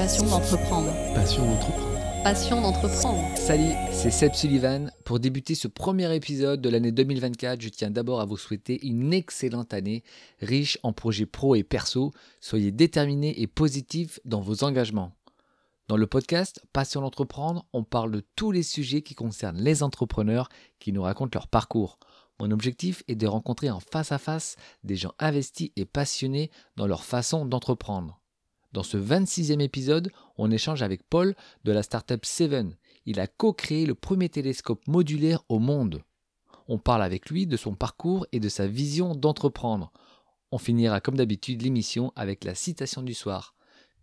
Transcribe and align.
Passion 0.00 0.24
d'entreprendre. 0.24 0.90
Passion 1.14 1.44
d'entreprendre. 1.44 2.22
Passion 2.24 2.60
d'entreprendre. 2.62 3.36
Salut, 3.36 3.74
c'est 3.92 4.10
Seb 4.10 4.32
Sullivan. 4.32 4.90
Pour 5.04 5.20
débuter 5.20 5.54
ce 5.54 5.68
premier 5.68 6.16
épisode 6.16 6.62
de 6.62 6.70
l'année 6.70 6.90
2024, 6.90 7.60
je 7.60 7.68
tiens 7.68 7.90
d'abord 7.90 8.22
à 8.22 8.24
vous 8.24 8.38
souhaiter 8.38 8.82
une 8.86 9.12
excellente 9.12 9.74
année, 9.74 10.02
riche 10.40 10.78
en 10.84 10.94
projets 10.94 11.26
pro 11.26 11.54
et 11.54 11.64
perso. 11.64 12.12
Soyez 12.40 12.72
déterminés 12.72 13.42
et 13.42 13.46
positifs 13.46 14.20
dans 14.24 14.40
vos 14.40 14.64
engagements. 14.64 15.12
Dans 15.86 15.98
le 15.98 16.06
podcast 16.06 16.64
Passion 16.72 17.02
d'entreprendre, 17.02 17.66
on 17.74 17.84
parle 17.84 18.10
de 18.10 18.24
tous 18.36 18.52
les 18.52 18.62
sujets 18.62 19.02
qui 19.02 19.14
concernent 19.14 19.60
les 19.60 19.82
entrepreneurs 19.82 20.48
qui 20.78 20.92
nous 20.92 21.02
racontent 21.02 21.38
leur 21.38 21.46
parcours. 21.46 21.98
Mon 22.40 22.50
objectif 22.52 23.02
est 23.06 23.16
de 23.16 23.26
rencontrer 23.26 23.68
en 23.70 23.80
face 23.80 24.12
à 24.12 24.18
face 24.18 24.56
des 24.82 24.96
gens 24.96 25.12
investis 25.18 25.72
et 25.76 25.84
passionnés 25.84 26.50
dans 26.76 26.86
leur 26.86 27.04
façon 27.04 27.44
d'entreprendre. 27.44 28.19
Dans 28.72 28.84
ce 28.84 28.96
26e 28.96 29.60
épisode, 29.60 30.12
on 30.38 30.52
échange 30.52 30.82
avec 30.82 31.02
Paul 31.02 31.34
de 31.64 31.72
la 31.72 31.82
startup 31.82 32.24
Seven. 32.24 32.76
Il 33.04 33.18
a 33.18 33.26
co-créé 33.26 33.84
le 33.84 33.96
premier 33.96 34.28
télescope 34.28 34.86
modulaire 34.86 35.42
au 35.48 35.58
monde. 35.58 36.04
On 36.68 36.78
parle 36.78 37.02
avec 37.02 37.30
lui 37.30 37.48
de 37.48 37.56
son 37.56 37.74
parcours 37.74 38.28
et 38.30 38.38
de 38.38 38.48
sa 38.48 38.68
vision 38.68 39.16
d'entreprendre. 39.16 39.92
On 40.52 40.58
finira 40.58 41.00
comme 41.00 41.16
d'habitude 41.16 41.62
l'émission 41.62 42.12
avec 42.14 42.44
la 42.44 42.54
citation 42.54 43.02
du 43.02 43.12
soir. 43.12 43.56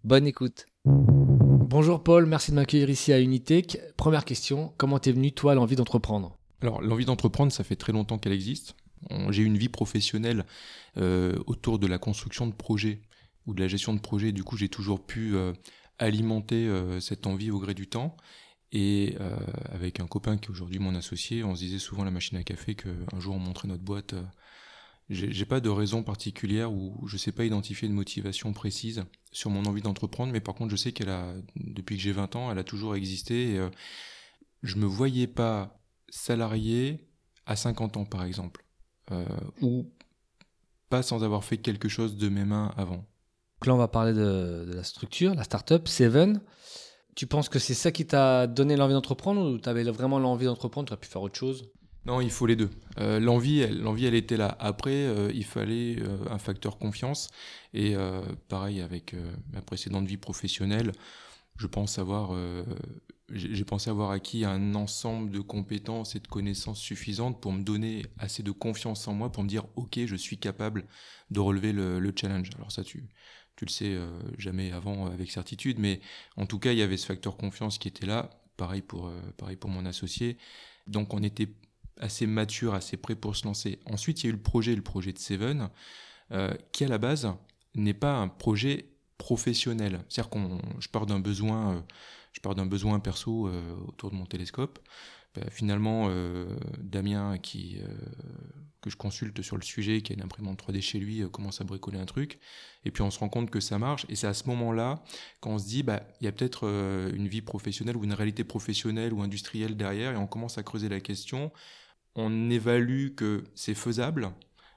Bonne 0.03 0.27
écoute. 0.27 0.65
Bonjour 0.83 2.03
Paul, 2.03 2.25
merci 2.25 2.51
de 2.51 2.57
m'accueillir 2.57 2.89
ici 2.89 3.13
à 3.13 3.21
Unitech. 3.21 3.79
Première 3.95 4.25
question, 4.25 4.73
comment 4.77 4.99
t'es 4.99 5.13
venu 5.13 5.31
toi 5.31 5.55
l'envie 5.55 5.77
d'entreprendre? 5.77 6.37
Alors 6.61 6.81
l'envie 6.81 7.05
d'entreprendre, 7.05 7.53
ça 7.53 7.63
fait 7.63 7.77
très 7.77 7.93
longtemps 7.93 8.17
qu'elle 8.17 8.33
existe. 8.33 8.75
J'ai 9.29 9.43
une 9.43 9.57
vie 9.57 9.69
professionnelle 9.69 10.45
euh, 10.97 11.37
autour 11.45 11.79
de 11.79 11.87
la 11.87 11.99
construction 11.99 12.47
de 12.47 12.53
projets 12.53 12.99
ou 13.47 13.53
de 13.53 13.61
la 13.61 13.67
gestion 13.67 13.93
de 13.93 13.99
projet. 13.99 14.31
Du 14.31 14.43
coup, 14.43 14.57
j'ai 14.57 14.69
toujours 14.69 15.03
pu 15.03 15.35
euh, 15.35 15.53
alimenter 15.97 16.67
euh, 16.67 16.99
cette 16.99 17.25
envie 17.25 17.49
au 17.49 17.59
gré 17.59 17.73
du 17.73 17.87
temps. 17.87 18.15
Et 18.73 19.15
euh, 19.21 19.37
avec 19.71 20.01
un 20.01 20.07
copain 20.07 20.37
qui 20.37 20.47
est 20.47 20.49
aujourd'hui 20.51 20.77
mon 20.77 20.93
associé, 20.93 21.43
on 21.43 21.55
se 21.55 21.61
disait 21.61 21.79
souvent 21.79 22.03
la 22.03 22.11
machine 22.11 22.37
à 22.37 22.43
café 22.43 22.75
qu'un 22.75 23.19
jour 23.19 23.33
on 23.33 23.39
montrait 23.39 23.69
notre 23.69 23.83
boîte. 23.83 24.13
j'ai 25.09 25.45
pas 25.45 25.61
de 25.61 25.69
raison 25.69 26.03
particulière 26.03 26.73
ou 26.73 27.07
je 27.07 27.15
sais 27.15 27.31
pas 27.31 27.45
identifier 27.45 27.87
une 27.87 27.93
motivation 27.93 28.51
précise 28.51 29.05
sur 29.31 29.49
mon 29.49 29.65
envie 29.65 29.81
d'entreprendre, 29.81 30.33
mais 30.33 30.41
par 30.41 30.53
contre 30.53 30.71
je 30.71 30.75
sais 30.75 30.91
qu'elle 30.91 31.07
a, 31.07 31.33
depuis 31.55 31.95
que 31.95 32.03
j'ai 32.03 32.11
20 32.11 32.35
ans, 32.35 32.51
elle 32.51 32.59
a 32.59 32.65
toujours 32.65 32.95
existé. 32.97 33.53
Et, 33.53 33.69
je 34.63 34.75
me 34.75 34.85
voyais 34.85 35.27
pas 35.27 35.79
salarié 36.09 37.07
à 37.45 37.55
50 37.55 37.95
ans 37.95 38.05
par 38.05 38.25
exemple, 38.25 38.65
ou 39.61 39.89
pas 40.89 41.03
sans 41.03 41.23
avoir 41.23 41.45
fait 41.45 41.57
quelque 41.57 41.87
chose 41.87 42.17
de 42.17 42.27
mes 42.27 42.43
mains 42.43 42.73
avant. 42.75 43.05
Donc 43.59 43.67
là, 43.67 43.73
on 43.73 43.77
va 43.77 43.87
parler 43.87 44.13
de, 44.13 44.71
la 44.73 44.83
structure, 44.83 45.33
la 45.33 45.43
startup, 45.43 45.87
Seven. 45.87 46.41
Tu 47.15 47.25
penses 47.25 47.49
que 47.49 47.57
c'est 47.57 47.73
ça 47.73 47.91
qui 47.91 48.05
t'a 48.05 48.45
donné 48.45 48.75
l'envie 48.75 48.93
d'entreprendre 48.93 49.41
ou 49.41 49.57
tu 49.57 49.67
avais 49.67 49.83
vraiment 49.83 50.19
l'envie 50.19 50.45
d'entreprendre, 50.45 50.87
tu 50.87 50.93
aurais 50.93 50.99
pu 50.99 51.07
faire 51.07 51.23
autre 51.23 51.37
chose? 51.37 51.67
Non, 52.05 52.21
il 52.21 52.31
faut 52.31 52.45
les 52.45 52.55
deux. 52.55 52.69
Euh, 52.99 53.19
l'envie, 53.19 53.59
elle, 53.59 53.81
l'envie, 53.81 54.05
elle 54.05 54.15
était 54.15 54.37
là. 54.37 54.55
Après, 54.59 54.93
euh, 54.93 55.29
il 55.33 55.43
fallait 55.43 55.97
euh, 55.99 56.17
un 56.29 56.37
facteur 56.37 56.77
confiance. 56.77 57.29
Et 57.73 57.95
pareil, 58.47 58.81
avec 58.81 59.15
ma 59.51 59.61
précédente 59.61 60.07
vie 60.07 60.17
professionnelle, 60.17 60.93
je 61.57 61.67
pense 61.67 61.99
avoir 61.99 62.31
j'ai 63.29 63.65
pensé 63.65 63.89
avoir 63.89 64.11
acquis 64.11 64.45
un 64.45 64.73
ensemble 64.73 65.31
de 65.31 65.41
compétences 65.41 66.15
et 66.15 66.19
de 66.19 66.27
connaissances 66.27 66.79
suffisantes 66.79 67.41
pour 67.41 67.51
me 67.51 67.61
donner 67.61 68.05
assez 68.17 68.41
de 68.41 68.51
confiance 68.51 69.07
en 69.07 69.13
moi 69.13 69.31
pour 69.31 69.43
me 69.43 69.49
dire 69.49 69.65
ok 69.75 69.99
je 70.05 70.15
suis 70.15 70.37
capable 70.37 70.85
de 71.29 71.41
relever 71.41 71.73
le, 71.73 71.99
le 71.99 72.13
challenge 72.15 72.51
alors 72.55 72.71
ça 72.71 72.83
tu 72.83 73.09
tu 73.57 73.65
le 73.65 73.71
sais 73.71 73.95
euh, 73.95 74.07
jamais 74.37 74.71
avant 74.71 75.07
avec 75.07 75.31
certitude, 75.31 75.79
mais 75.79 75.99
en 76.37 76.45
tout 76.45 76.59
cas, 76.59 76.71
il 76.71 76.77
y 76.77 76.83
avait 76.83 76.95
ce 76.95 77.07
facteur 77.07 77.35
confiance 77.35 77.77
qui 77.79 77.87
était 77.87 78.05
là. 78.05 78.29
Pareil 78.55 78.81
pour, 78.81 79.07
euh, 79.07 79.19
pareil 79.35 79.57
pour 79.57 79.69
mon 79.69 79.85
associé. 79.85 80.37
Donc, 80.85 81.13
on 81.13 81.23
était 81.23 81.49
assez 81.99 82.27
mature, 82.27 82.75
assez 82.75 82.97
prêt 82.97 83.15
pour 83.15 83.35
se 83.35 83.45
lancer. 83.45 83.79
Ensuite, 83.87 84.23
il 84.23 84.27
y 84.27 84.29
a 84.29 84.29
eu 84.29 84.33
le 84.33 84.41
projet, 84.41 84.75
le 84.75 84.83
projet 84.83 85.11
de 85.11 85.17
Seven, 85.17 85.69
euh, 86.31 86.53
qui 86.71 86.85
à 86.85 86.87
la 86.87 86.99
base 86.99 87.27
n'est 87.73 87.95
pas 87.95 88.15
un 88.15 88.27
projet 88.27 88.85
professionnel. 89.17 90.03
C'est-à-dire 90.07 90.29
qu'on, 90.29 90.59
je 90.79 90.87
pars 90.89 91.07
d'un 91.07 91.19
besoin, 91.19 91.83
je 92.33 92.39
pars 92.39 92.53
d'un 92.53 92.67
besoin 92.67 92.99
perso 92.99 93.49
autour 93.87 94.11
de 94.11 94.15
mon 94.15 94.27
télescope. 94.27 94.79
Ben, 95.37 95.49
finalement, 95.51 96.09
Damien, 96.79 97.37
qui 97.37 97.79
que 98.81 98.89
je 98.89 98.97
consulte 98.97 99.41
sur 99.41 99.57
le 99.57 99.63
sujet, 99.63 100.01
qui 100.01 100.13
a 100.13 100.15
une 100.15 100.21
imprimante 100.21 100.61
3D 100.61 100.81
chez 100.81 100.99
lui, 100.99 101.21
euh, 101.21 101.29
commence 101.29 101.61
à 101.61 101.63
bricoler 101.63 101.99
un 101.99 102.05
truc. 102.05 102.39
Et 102.85 102.91
puis 102.91 103.01
on 103.01 103.11
se 103.11 103.19
rend 103.19 103.29
compte 103.29 103.49
que 103.49 103.59
ça 103.59 103.79
marche. 103.79 104.05
Et 104.09 104.15
c'est 104.15 104.27
à 104.27 104.33
ce 104.33 104.47
moment-là 104.47 105.03
qu'on 105.41 105.57
se 105.57 105.65
dit, 105.65 105.83
bah, 105.83 106.03
il 106.21 106.25
y 106.25 106.27
a 106.27 106.31
peut-être 106.31 106.67
euh, 106.67 107.11
une 107.13 107.27
vie 107.27 107.41
professionnelle 107.41 107.97
ou 107.97 108.03
une 108.03 108.13
réalité 108.13 108.43
professionnelle 108.43 109.13
ou 109.13 109.21
industrielle 109.21 109.75
derrière. 109.75 110.13
Et 110.13 110.17
on 110.17 110.27
commence 110.27 110.57
à 110.57 110.63
creuser 110.63 110.89
la 110.89 110.99
question. 110.99 111.51
On 112.15 112.49
évalue 112.49 113.13
que 113.15 113.43
c'est 113.55 113.75
faisable, 113.75 114.31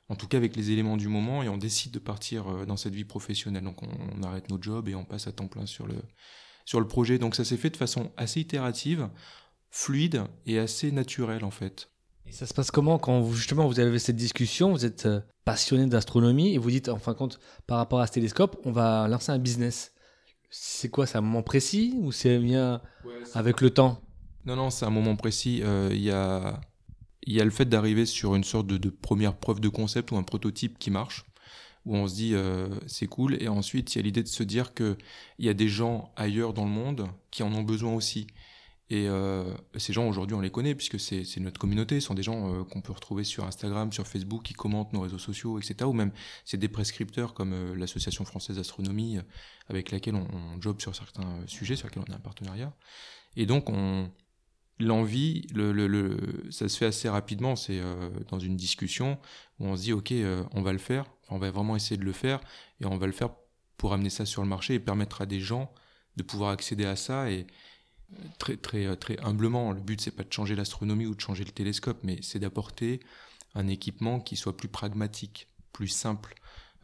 en 0.09 0.17
tout 0.17 0.29
cas 0.29 0.37
avec 0.37 0.57
les 0.57 0.73
éléments 0.73 0.99
du 0.99 1.09
moment, 1.09 1.43
et 1.43 1.49
on 1.49 1.57
décide 1.57 1.93
de 1.93 1.99
partir 1.99 2.49
euh, 2.49 2.67
dans 2.67 2.77
cette 2.77 2.95
vie 2.95 3.05
professionnelle. 3.05 3.65
Donc 3.65 3.83
on, 3.83 4.23
arrête 4.23 4.51
nos 4.51 4.61
jobs 4.61 4.89
et 4.89 4.95
on 4.95 5.05
passe 5.05 5.27
à 5.27 5.33
temps 5.33 5.49
plein 5.49 5.67
sur 5.67 5.87
le, 5.87 5.97
sur 6.65 6.81
le 6.81 6.87
projet. 6.87 7.19
Donc 7.19 7.35
ça 7.35 7.45
s'est 7.45 7.57
fait 7.57 7.71
de 7.71 7.77
façon 7.77 8.11
assez 8.17 8.41
itérative, 8.41 9.09
fluide 9.71 10.25
et 10.47 10.59
assez 10.59 10.93
naturelle 10.93 11.45
en 11.45 11.51
fait. 11.51 11.91
Et 12.27 12.33
ça 12.33 12.47
se 12.47 12.55
passe 12.55 12.71
comment 12.71 12.99
quand 12.99 13.21
vous, 13.21 13.35
justement 13.35 13.67
vous 13.67 13.81
avez 13.81 13.99
cette 13.99 14.17
discussion, 14.17 14.71
vous 14.71 14.85
êtes 14.85 15.07
euh, 15.07 15.21
passionné 15.45 15.87
d'astronomie 15.87 16.55
et 16.55 16.59
vous 16.59 16.71
dites 16.71 16.89
en 16.89 16.99
fin 16.99 17.13
de 17.13 17.17
compte 17.17 17.41
par 17.67 17.79
rapport 17.79 18.01
à 18.01 18.07
ce 18.07 18.13
télescope, 18.13 18.61
on 18.65 18.73
va 18.73 19.09
lancer 19.09 19.33
un 19.33 19.39
business. 19.39 19.93
C'est 20.51 20.91
quoi 20.91 21.07
C'est 21.07 21.19
un 21.19 21.23
moment 21.23 21.43
précis 21.43 21.95
ou 21.99 22.13
c'est 22.13 22.39
bien 22.39 22.81
avec 23.35 23.61
le 23.61 23.71
temps? 23.71 24.01
Non, 24.45 24.57
non, 24.57 24.71
c'est 24.71 24.85
un 24.85 24.91
moment 24.91 25.17
précis. 25.17 25.61
Euh, 25.63 25.91
il 25.93 26.03
y, 26.03 26.11
a, 26.11 26.61
y 27.27 27.41
a 27.41 27.45
le 27.45 27.51
fait 27.51 27.67
d'arriver 27.67 28.07
sur 28.07 28.35
une 28.35 28.45
sorte 28.45 28.67
de, 28.67 28.91
première 28.91 29.37
preuve 29.37 29.61
de 29.61 29.69
concept 29.69 30.11
ou 30.13 30.17
un 30.17 30.23
prototype 30.23 30.79
qui 30.79 30.91
marche 30.91 31.25
où 31.87 31.97
on 31.97 32.07
se 32.07 32.15
dit 32.15 32.35
euh, 32.35 32.69
c'est 32.87 33.07
cool 33.07 33.43
et 33.43 33.49
ensuite 33.49 33.95
il 33.95 33.99
y 33.99 34.01
a 34.01 34.03
l'idée 34.03 34.23
de 34.23 34.29
se 34.29 34.43
dire 34.43 34.75
que 34.75 34.99
il 35.39 35.47
y 35.47 35.49
a 35.49 35.55
des 35.55 35.69
gens 35.69 36.13
ailleurs 36.15 36.53
dans 36.53 36.65
le 36.65 36.71
monde 36.71 37.09
qui 37.31 37.43
en 37.43 37.53
ont 37.55 37.63
besoin 37.63 37.95
aussi 37.95 38.27
et 38.91 39.09
euh, 39.09 39.45
ces 39.77 39.93
gens, 39.93 40.09
aujourd'hui, 40.09 40.35
on 40.35 40.41
les 40.41 40.51
connaît, 40.51 40.75
puisque 40.75 40.99
c'est 40.99 41.39
notre 41.39 41.61
communauté. 41.61 42.01
Ce 42.01 42.09
sont 42.09 42.15
des 42.15 42.25
gens 42.25 42.53
euh, 42.53 42.65
qu'on 42.65 42.81
peut 42.81 42.93
retrouver 42.93 43.23
sur 43.23 43.45
Instagram, 43.45 43.93
sur 43.93 44.09
Facebook, 44.09 44.43
qui 44.43 44.53
commentent 44.53 44.93
nos 44.93 45.01
réseaux 45.01 45.19
sociaux, 45.19 45.61
etc. 45.61 45.85
Ou 45.85 45.93
même, 45.93 46.11
c'est 46.45 46.57
des 46.57 46.69
prescripteurs 46.69 47.33
comme 47.33 47.53
euh, 47.53 47.77
l'Association 47.77 48.25
française 48.25 48.57
d'astronomie, 48.57 49.19
avec 49.69 49.93
laquelle 49.93 50.17
on, 50.17 50.61
job 50.61 50.81
sur 50.81 50.97
certains 50.97 51.47
sujets, 51.47 51.77
sur 51.77 51.87
lesquels 51.87 52.03
on 52.09 52.13
a 52.13 52.17
un 52.17 52.21
partenariat. 52.21 52.75
Et 53.37 53.47
donc, 53.47 53.71
on, 53.71 54.11
l'envie, 54.81 55.47
le, 55.55 55.71
le, 55.71 56.51
ça 56.51 56.69
se 56.69 56.77
fait 56.77 56.87
assez 56.87 57.09
rapidement. 57.09 57.55
C'est 57.55 57.81
dans 58.29 58.41
une 58.41 58.57
discussion 58.57 59.19
où 59.61 59.67
on 59.67 59.77
se 59.77 59.83
dit, 59.83 59.93
OK, 59.93 60.13
on 60.53 60.63
va 60.63 60.73
le 60.73 60.79
faire. 60.79 61.05
on 61.29 61.39
va 61.39 61.53
vraiment 61.53 61.77
essayer 61.77 61.97
de 61.97 62.05
le 62.05 62.13
faire. 62.13 62.41
Et 62.81 62.87
on 62.87 62.97
va 62.97 63.07
le 63.07 63.13
faire 63.13 63.31
pour 63.77 63.93
amener 63.93 64.11
ça 64.11 64.27
sur 64.27 64.43
le 64.43 64.49
marché 64.49 64.75
et 64.75 64.81
permettre 64.81 65.21
à 65.21 65.27
des 65.27 65.39
gens 65.39 65.73
de 66.17 66.25
pouvoir 66.25 66.51
accéder 66.51 66.87
à 66.87 66.97
ça 66.97 67.31
et, 67.31 67.47
très, 68.39 68.57
très, 68.57 68.97
très 68.97 69.19
humblement, 69.21 69.73
le 69.73 69.81
but 69.81 70.01
c'est 70.01 70.11
pas 70.11 70.25
de 70.25 70.33
changer 70.33 70.57
l'astronomie 70.57 71.07
ou 71.07 71.15
de 71.15 71.21
changer 71.21 71.45
le 71.45 71.51
télescope, 71.51 71.99
mais 72.03 72.19
c'est 72.23 72.39
d'apporter 72.39 73.01
un 73.55 73.69
équipement 73.69 74.21
qui 74.21 74.37
soit 74.37 74.57
plus 74.57 74.69
pragmatique, 74.69 75.49
plus 75.73 75.89
simple, 75.89 76.35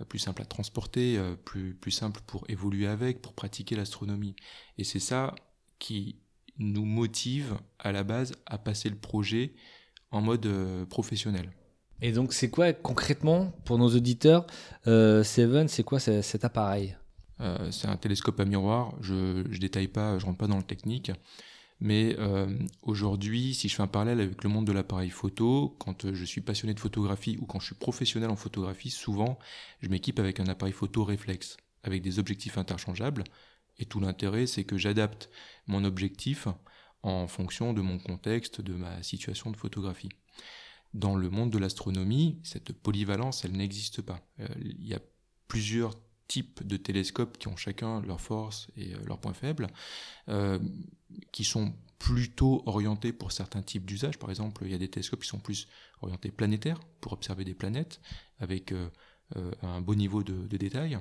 euh, 0.00 0.04
plus 0.04 0.18
simple 0.18 0.42
à 0.42 0.44
transporter, 0.44 1.18
euh, 1.18 1.36
plus, 1.36 1.74
plus 1.74 1.90
simple 1.90 2.20
pour 2.26 2.44
évoluer 2.48 2.86
avec, 2.86 3.22
pour 3.22 3.34
pratiquer 3.34 3.76
l'astronomie. 3.76 4.36
Et 4.78 4.84
c'est 4.84 5.00
ça 5.00 5.34
qui 5.78 6.16
nous 6.58 6.84
motive 6.84 7.56
à 7.78 7.92
la 7.92 8.02
base 8.02 8.32
à 8.46 8.58
passer 8.58 8.88
le 8.88 8.96
projet 8.96 9.54
en 10.10 10.20
mode 10.20 10.46
euh, 10.46 10.86
professionnel. 10.86 11.50
Et 12.02 12.12
donc 12.12 12.32
c'est 12.32 12.50
quoi 12.50 12.72
concrètement 12.72 13.52
pour 13.64 13.78
nos 13.78 13.88
auditeurs 13.88 14.46
Seven, 14.84 15.66
c'est 15.68 15.82
quoi 15.82 15.98
cet 15.98 16.44
appareil? 16.44 16.94
Euh, 17.40 17.70
c'est 17.70 17.88
un 17.88 17.96
télescope 17.96 18.40
à 18.40 18.44
miroir. 18.44 18.94
Je 19.00 19.14
ne 19.14 19.58
détaille 19.58 19.88
pas, 19.88 20.18
je 20.18 20.26
rentre 20.26 20.38
pas 20.38 20.46
dans 20.46 20.56
le 20.56 20.62
technique. 20.62 21.12
Mais 21.80 22.16
euh, 22.18 22.58
aujourd'hui, 22.82 23.54
si 23.54 23.68
je 23.68 23.74
fais 23.74 23.82
un 23.82 23.86
parallèle 23.86 24.20
avec 24.20 24.42
le 24.42 24.48
monde 24.48 24.66
de 24.66 24.72
l'appareil 24.72 25.10
photo, 25.10 25.76
quand 25.78 26.06
euh, 26.06 26.14
je 26.14 26.24
suis 26.24 26.40
passionné 26.40 26.72
de 26.72 26.80
photographie 26.80 27.36
ou 27.38 27.44
quand 27.44 27.60
je 27.60 27.66
suis 27.66 27.74
professionnel 27.74 28.30
en 28.30 28.36
photographie, 28.36 28.90
souvent, 28.90 29.38
je 29.80 29.88
m'équipe 29.88 30.18
avec 30.18 30.40
un 30.40 30.46
appareil 30.46 30.72
photo 30.72 31.04
réflexe, 31.04 31.58
avec 31.82 32.00
des 32.00 32.18
objectifs 32.18 32.56
interchangeables. 32.56 33.24
Et 33.78 33.84
tout 33.84 34.00
l'intérêt, 34.00 34.46
c'est 34.46 34.64
que 34.64 34.78
j'adapte 34.78 35.28
mon 35.66 35.84
objectif 35.84 36.48
en 37.02 37.28
fonction 37.28 37.74
de 37.74 37.82
mon 37.82 37.98
contexte, 37.98 38.62
de 38.62 38.72
ma 38.72 39.02
situation 39.02 39.50
de 39.50 39.56
photographie. 39.56 40.08
Dans 40.94 41.14
le 41.14 41.28
monde 41.28 41.50
de 41.50 41.58
l'astronomie, 41.58 42.40
cette 42.42 42.72
polyvalence, 42.72 43.44
elle 43.44 43.52
n'existe 43.52 44.00
pas. 44.00 44.26
Il 44.62 44.86
y 44.86 44.94
a 44.94 45.00
plusieurs 45.46 45.94
types 46.28 46.66
de 46.66 46.76
télescopes 46.76 47.38
qui 47.38 47.48
ont 47.48 47.56
chacun 47.56 48.00
leurs 48.02 48.20
forces 48.20 48.68
et 48.76 48.94
euh, 48.94 48.98
leurs 49.04 49.18
points 49.18 49.34
faibles, 49.34 49.68
euh, 50.28 50.58
qui 51.32 51.44
sont 51.44 51.74
plutôt 51.98 52.62
orientés 52.66 53.12
pour 53.12 53.32
certains 53.32 53.62
types 53.62 53.86
d'usages. 53.86 54.18
Par 54.18 54.30
exemple, 54.30 54.64
il 54.64 54.70
y 54.70 54.74
a 54.74 54.78
des 54.78 54.88
télescopes 54.88 55.22
qui 55.22 55.28
sont 55.28 55.38
plus 55.38 55.66
orientés 56.02 56.30
planétaires 56.30 56.80
pour 57.00 57.12
observer 57.12 57.44
des 57.44 57.54
planètes 57.54 58.00
avec 58.38 58.72
euh, 58.72 58.90
un 59.62 59.80
beau 59.80 59.94
niveau 59.94 60.22
de, 60.22 60.46
de 60.46 60.56
détail. 60.56 60.98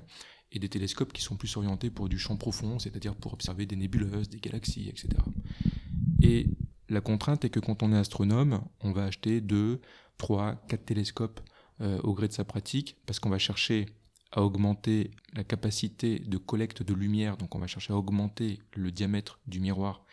et 0.51 0.59
des 0.59 0.69
télescopes 0.69 1.11
qui 1.11 1.21
sont 1.21 1.35
plus 1.35 1.57
orientés 1.57 1.89
pour 1.89 2.07
du 2.07 2.17
champ 2.17 2.37
profond, 2.37 2.79
c'est-à-dire 2.79 3.15
pour 3.15 3.33
observer 3.33 3.65
des 3.65 3.75
nébuleuses, 3.75 4.29
des 4.29 4.39
galaxies, 4.39 4.87
etc. 4.87 5.09
Et 6.21 6.47
la 6.87 7.01
contrainte 7.01 7.43
est 7.43 7.49
que 7.49 7.59
quand 7.59 7.83
on 7.83 7.91
est 7.91 7.97
astronome, 7.97 8.63
on 8.79 8.91
va 8.93 9.03
acheter 9.05 9.41
2, 9.41 9.81
3, 10.17 10.55
4 10.67 10.85
télescopes 10.85 11.41
au 11.81 12.13
gré 12.13 12.29
de 12.29 12.33
sa 12.33 12.45
pratique, 12.45 12.95
parce 13.05 13.19
qu'on 13.19 13.29
va 13.29 13.37
chercher 13.37 13.87
augmenter 14.41 15.11
la 15.33 15.43
capacité 15.43 16.19
de 16.19 16.37
collecte 16.37 16.83
de 16.83 16.93
lumière, 16.93 17.37
donc 17.37 17.55
on 17.55 17.59
va 17.59 17.67
chercher 17.67 17.93
à 17.93 17.95
augmenter 17.95 18.59
le 18.73 18.91
diamètre 18.91 19.39
du 19.47 19.59
miroir 19.59 20.03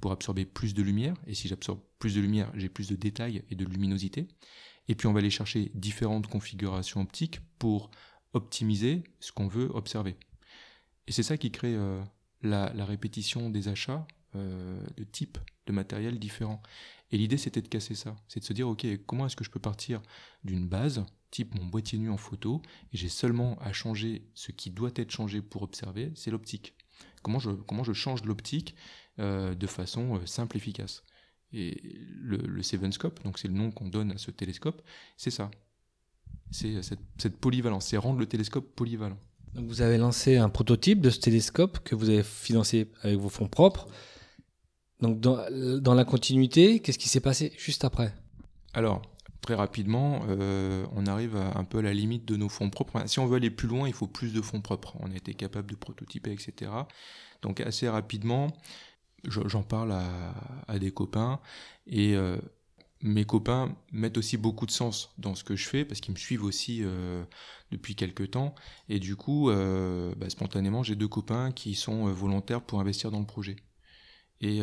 pour 0.00 0.12
absorber 0.12 0.44
plus 0.44 0.74
de 0.74 0.82
lumière, 0.82 1.14
et 1.26 1.34
si 1.34 1.48
j'absorbe 1.48 1.80
plus 1.98 2.14
de 2.14 2.20
lumière, 2.20 2.50
j'ai 2.54 2.68
plus 2.68 2.88
de 2.88 2.96
détails 2.96 3.42
et 3.50 3.54
de 3.54 3.64
luminosité. 3.64 4.28
Et 4.88 4.94
puis 4.94 5.06
on 5.06 5.12
va 5.12 5.18
aller 5.18 5.30
chercher 5.30 5.70
différentes 5.74 6.28
configurations 6.28 7.00
optiques 7.00 7.40
pour 7.58 7.90
optimiser 8.32 9.02
ce 9.20 9.32
qu'on 9.32 9.48
veut 9.48 9.70
observer. 9.74 10.16
Et 11.06 11.12
c'est 11.12 11.22
ça 11.22 11.36
qui 11.36 11.50
crée 11.50 11.74
euh, 11.74 12.02
la, 12.42 12.84
répétition 12.84 13.50
des 13.50 13.68
achats 13.68 14.06
euh, 14.34 14.80
de 14.96 15.04
types 15.04 15.38
de 15.66 15.72
matériel 15.72 16.18
différents. 16.18 16.62
Et 17.10 17.18
l'idée 17.18 17.38
c'était 17.38 17.62
de 17.62 17.68
casser 17.68 17.94
ça, 17.94 18.16
c'est 18.28 18.40
de 18.40 18.44
se 18.44 18.52
dire 18.52 18.68
ok 18.68 18.86
comment 19.06 19.26
est-ce 19.26 19.36
que 19.36 19.44
je 19.44 19.50
peux 19.50 19.60
partir 19.60 20.02
d'une 20.44 20.68
base 20.68 21.04
type 21.30 21.54
mon 21.54 21.66
boîtier 21.66 21.98
nu 21.98 22.10
en 22.10 22.16
photo 22.16 22.62
et 22.92 22.96
j'ai 22.96 23.08
seulement 23.08 23.58
à 23.60 23.72
changer 23.72 24.22
ce 24.34 24.52
qui 24.52 24.70
doit 24.70 24.90
être 24.96 25.10
changé 25.10 25.42
pour 25.42 25.62
observer, 25.62 26.12
c'est 26.14 26.30
l'optique. 26.30 26.74
Comment 27.22 27.38
je, 27.38 27.50
comment 27.50 27.84
je 27.84 27.92
change 27.92 28.24
l'optique 28.24 28.74
euh, 29.20 29.54
de 29.54 29.66
façon 29.66 30.16
euh, 30.16 30.26
simple, 30.26 30.56
efficace. 30.56 31.02
Et 31.52 31.98
le, 32.20 32.36
le 32.36 32.62
Seven 32.62 32.92
Scope, 32.92 33.22
donc 33.24 33.38
c'est 33.38 33.48
le 33.48 33.54
nom 33.54 33.70
qu'on 33.70 33.88
donne 33.88 34.12
à 34.12 34.18
ce 34.18 34.30
télescope, 34.30 34.82
c'est 35.16 35.30
ça. 35.30 35.50
C'est 36.50 36.80
cette, 36.82 37.36
polyvalence, 37.36 37.86
c'est 37.86 37.96
rendre 37.96 38.20
le 38.20 38.26
télescope 38.26 38.74
polyvalent. 38.74 39.18
Vous 39.54 39.82
avez 39.82 39.98
lancé 39.98 40.36
un 40.36 40.48
prototype 40.48 41.00
de 41.00 41.10
ce 41.10 41.18
télescope 41.18 41.80
que 41.80 41.94
vous 41.94 42.10
avez 42.10 42.22
financé 42.22 42.92
avec 43.02 43.18
vos 43.18 43.28
fonds 43.28 43.48
propres. 43.48 43.88
Donc 45.00 45.20
dans, 45.20 45.94
la 45.94 46.04
continuité, 46.04 46.80
qu'est-ce 46.80 46.98
qui 46.98 47.08
s'est 47.08 47.20
passé 47.20 47.52
juste 47.56 47.84
après? 47.84 48.12
Alors, 48.74 49.02
très 49.42 49.54
rapidement, 49.54 50.22
euh, 50.28 50.84
on 50.94 51.06
arrive 51.06 51.36
un 51.36 51.64
peu 51.64 51.78
à 51.78 51.82
la 51.82 51.94
limite 51.94 52.24
de 52.24 52.36
nos 52.36 52.48
fonds 52.48 52.70
propres. 52.70 53.06
Si 53.06 53.20
on 53.20 53.26
veut 53.26 53.36
aller 53.36 53.50
plus 53.50 53.68
loin, 53.68 53.86
il 53.86 53.94
faut 53.94 54.08
plus 54.08 54.32
de 54.32 54.40
fonds 54.40 54.60
propres. 54.60 54.96
On 55.00 55.10
a 55.12 55.14
été 55.14 55.34
capable 55.34 55.70
de 55.70 55.76
prototyper, 55.76 56.32
etc. 56.32 56.72
Donc 57.42 57.60
assez 57.60 57.88
rapidement, 57.88 58.48
j'en 59.24 59.62
parle 59.62 59.92
à, 60.66 60.78
des 60.80 60.90
copains 60.90 61.38
et 61.86 62.16
euh, 62.16 62.36
mes 63.00 63.24
copains 63.24 63.76
mettent 63.92 64.18
aussi 64.18 64.36
beaucoup 64.36 64.66
de 64.66 64.72
sens 64.72 65.12
dans 65.18 65.36
ce 65.36 65.44
que 65.44 65.54
je 65.54 65.68
fais 65.68 65.84
parce 65.84 66.00
qu'ils 66.00 66.14
me 66.14 66.18
suivent 66.18 66.42
aussi 66.42 66.80
euh, 66.82 67.22
depuis 67.70 67.94
quelques 67.94 68.32
temps 68.32 68.56
et 68.88 68.98
du 68.98 69.14
coup 69.14 69.50
bah, 69.50 70.30
spontanément 70.30 70.82
j'ai 70.82 70.96
deux 70.96 71.08
copains 71.08 71.52
qui 71.52 71.74
sont 71.74 72.06
volontaires 72.12 72.60
pour 72.60 72.80
investir 72.80 73.10
dans 73.10 73.20
le 73.20 73.26
projet 73.26 73.56
et 74.40 74.60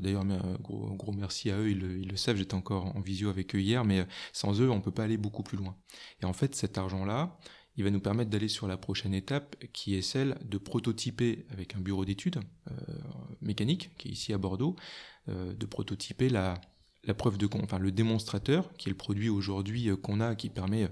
d'ailleurs 0.00 0.24
gros, 0.60 0.94
gros 0.94 1.12
merci 1.12 1.50
à 1.50 1.58
eux 1.58 1.70
ils 1.70 2.08
le, 2.08 2.16
savent 2.16 2.36
j'étais 2.36 2.54
encore 2.54 2.94
en 2.94 3.00
visio 3.00 3.30
avec 3.30 3.54
eux 3.54 3.60
hier 3.60 3.84
mais 3.84 4.06
sans 4.32 4.60
eux 4.60 4.70
on 4.70 4.82
peut 4.82 4.90
pas 4.90 5.04
aller 5.04 5.16
beaucoup 5.16 5.42
plus 5.42 5.56
loin 5.56 5.76
et 6.22 6.26
en 6.26 6.34
fait 6.34 6.54
cet 6.54 6.76
argent 6.76 7.06
là 7.06 7.38
il 7.76 7.84
va 7.84 7.90
nous 7.90 8.00
permettre 8.00 8.30
d'aller 8.30 8.48
sur 8.48 8.68
la 8.68 8.76
prochaine 8.76 9.14
étape 9.14 9.56
qui 9.72 9.94
est 9.94 10.02
celle 10.02 10.38
de 10.44 10.58
prototyper 10.58 11.44
avec 11.50 11.74
un 11.74 11.80
bureau 11.80 12.04
d'études 12.04 12.40
euh, 12.70 12.74
mécanique 13.40 13.90
qui 13.98 14.08
est 14.08 14.12
ici 14.12 14.32
à 14.32 14.38
Bordeaux, 14.38 14.76
euh, 15.28 15.52
de 15.52 15.66
prototyper 15.66 16.28
la, 16.28 16.60
preuve 17.18 17.36
de 17.36 17.48
enfin 17.62 17.78
le 17.78 17.92
démonstrateur 17.92 18.72
qui 18.74 18.88
est 18.88 18.92
le 18.92 18.96
produit 18.96 19.28
aujourd'hui 19.28 19.90
euh, 19.90 19.96
qu'on 19.96 20.20
a 20.20 20.36
qui 20.36 20.50
permet 20.50 20.88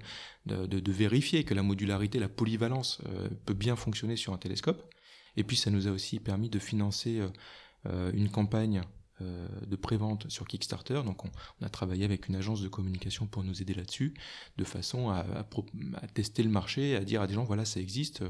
de, 0.46 0.92
vérifier 0.92 1.44
que 1.44 1.54
la 1.54 1.62
modularité, 1.62 2.18
la 2.18 2.28
polyvalence 2.28 3.00
peut 3.46 3.54
bien 3.54 3.76
fonctionner 3.76 4.16
sur 4.16 4.32
un 4.32 4.38
télescope. 4.38 4.92
Et 5.36 5.44
puis 5.44 5.56
ça 5.56 5.70
nous 5.70 5.86
a 5.86 5.90
aussi 5.90 6.18
permis 6.18 6.50
de 6.50 6.58
financer 6.58 7.22
une 7.84 8.28
campagne 8.30 8.82
euh, 9.22 9.46
de 9.66 9.76
prévente 9.76 10.28
sur 10.30 10.46
Kickstarter. 10.46 11.02
Donc 11.04 11.24
on, 11.24 11.30
a 11.64 11.68
travaillé 11.68 12.04
avec 12.04 12.28
une 12.28 12.34
agence 12.34 12.60
de 12.60 12.68
communication 12.68 13.26
pour 13.26 13.44
nous 13.44 13.62
aider 13.62 13.74
là-dessus, 13.74 14.14
de 14.56 14.64
façon 14.64 15.10
à, 15.10 15.24
tester 16.14 16.42
le 16.42 16.50
marché, 16.50 16.96
à 16.96 17.04
dire 17.04 17.22
à 17.22 17.26
des 17.26 17.34
gens 17.34 17.44
voilà 17.44 17.64
ça 17.64 17.80
existe. 17.80 18.22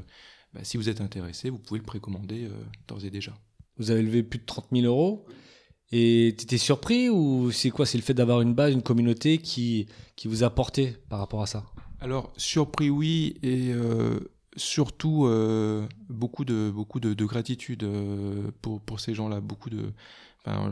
Bah, 0.53 0.63
si 0.63 0.77
vous 0.77 0.89
êtes 0.89 1.01
intéressé, 1.01 1.49
vous 1.49 1.57
pouvez 1.57 1.79
le 1.79 1.85
précommander 1.85 2.45
euh, 2.45 2.51
d'ores 2.87 3.03
et 3.05 3.09
déjà. 3.09 3.37
Vous 3.77 3.91
avez 3.91 4.01
levé 4.01 4.23
plus 4.23 4.39
de 4.39 4.45
30 4.45 4.67
000 4.71 4.85
euros. 4.85 5.25
Et 5.91 6.35
tu 6.37 6.43
étais 6.43 6.57
surpris 6.57 7.09
ou 7.09 7.51
c'est 7.51 7.69
quoi? 7.69 7.85
C'est 7.85 7.97
le 7.97 8.03
fait 8.03 8.13
d'avoir 8.13 8.41
une 8.41 8.53
base, 8.53 8.73
une 8.73 8.83
communauté 8.83 9.39
qui, 9.39 9.87
qui 10.15 10.27
vous 10.27 10.43
a 10.43 10.49
porté 10.49 10.97
par 11.09 11.19
rapport 11.19 11.41
à 11.41 11.47
ça? 11.47 11.65
Alors, 11.99 12.33
surpris, 12.37 12.89
oui, 12.89 13.37
et 13.41 13.71
euh, 13.71 14.19
surtout 14.55 15.27
beaucoup, 16.09 16.45
de, 16.45 16.71
beaucoup 16.73 16.99
de, 16.99 17.13
de 17.13 17.25
gratitude 17.25 17.87
pour, 18.61 18.81
pour 18.81 18.99
ces 18.99 19.13
gens-là, 19.13 19.41
beaucoup 19.41 19.69
de, 19.69 19.93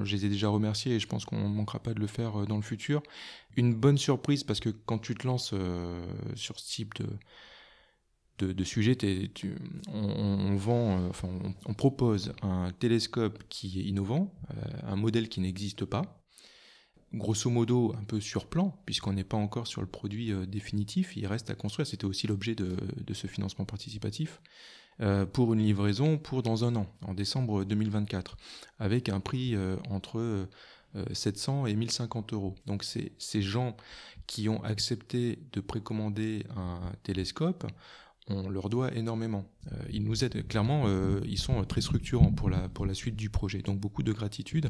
je 0.03 0.15
les 0.15 0.25
ai 0.25 0.29
déjà 0.29 0.49
remerciés 0.49 0.95
et 0.95 0.99
je 0.99 1.07
pense 1.07 1.25
qu'on 1.25 1.47
manquera 1.47 1.79
pas 1.79 1.93
de 1.93 1.99
le 1.99 2.07
faire 2.07 2.41
euh, 2.41 2.45
dans 2.45 2.57
le 2.57 2.61
futur. 2.61 3.01
Une 3.55 3.73
bonne 3.73 3.97
surprise 3.97 4.43
parce 4.43 4.59
que 4.59 4.69
quand 4.69 4.99
tu 4.99 5.15
te 5.15 5.25
lances 5.25 5.51
euh, 5.53 6.05
sur 6.35 6.59
ce 6.59 6.71
type 6.71 6.93
de, 8.39 8.53
de, 8.53 8.63
sujet, 8.63 8.97
on, 9.87 10.55
vend, 10.55 10.99
euh, 10.99 11.09
enfin, 11.09 11.29
on, 11.65 11.73
propose 11.73 12.33
un 12.41 12.71
télescope 12.71 13.43
qui 13.49 13.79
est 13.79 13.83
innovant, 13.83 14.33
un 14.83 14.95
modèle 14.95 15.29
qui 15.29 15.41
n'existe 15.41 15.85
pas. 15.85 16.20
Grosso 17.13 17.49
modo, 17.49 17.93
un 17.97 18.03
peu 18.03 18.21
sur 18.21 18.47
plan, 18.47 18.79
puisqu'on 18.85 19.13
n'est 19.13 19.25
pas 19.25 19.37
encore 19.37 19.67
sur 19.67 19.81
le 19.81 19.87
produit 19.87 20.31
définitif, 20.47 21.17
il 21.17 21.27
reste 21.27 21.49
à 21.49 21.55
construire. 21.55 21.85
C'était 21.85 22.05
aussi 22.05 22.25
l'objet 22.25 22.55
de, 22.55 22.77
ce 23.13 23.27
financement 23.27 23.65
participatif. 23.65 24.39
Euh, 25.01 25.25
pour 25.25 25.53
une 25.53 25.61
livraison 25.61 26.17
pour 26.17 26.43
dans 26.43 26.63
un 26.63 26.75
an, 26.75 26.85
en 27.01 27.13
décembre 27.13 27.63
2024, 27.63 28.37
avec 28.77 29.09
un 29.09 29.19
prix 29.19 29.55
euh, 29.55 29.75
entre 29.89 30.47
700 31.11 31.63
euh, 31.63 31.67
et 31.67 31.75
1050 31.75 32.33
euros. 32.33 32.55
Donc 32.67 32.83
ces 32.83 33.41
gens 33.41 33.75
qui 34.27 34.47
ont 34.47 34.63
accepté 34.63 35.39
de 35.53 35.61
précommander 35.61 36.45
un 36.55 36.79
télescope, 37.03 37.65
on 38.27 38.49
leur 38.49 38.69
doit 38.69 38.93
énormément. 38.93 39.45
ils 39.89 40.03
nous 40.03 40.23
aident 40.23 40.47
clairement, 40.47 40.85
ils 41.25 41.39
sont 41.39 41.61
très 41.65 41.81
structurants 41.81 42.31
pour 42.31 42.85
la 42.85 42.93
suite 42.93 43.15
du 43.15 43.29
projet. 43.29 43.61
Donc 43.61 43.79
beaucoup 43.79 44.03
de 44.03 44.13
gratitude. 44.13 44.69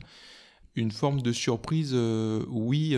Une 0.76 0.92
forme 0.92 1.22
de 1.22 1.32
surprise, 1.32 1.94
oui 2.50 2.96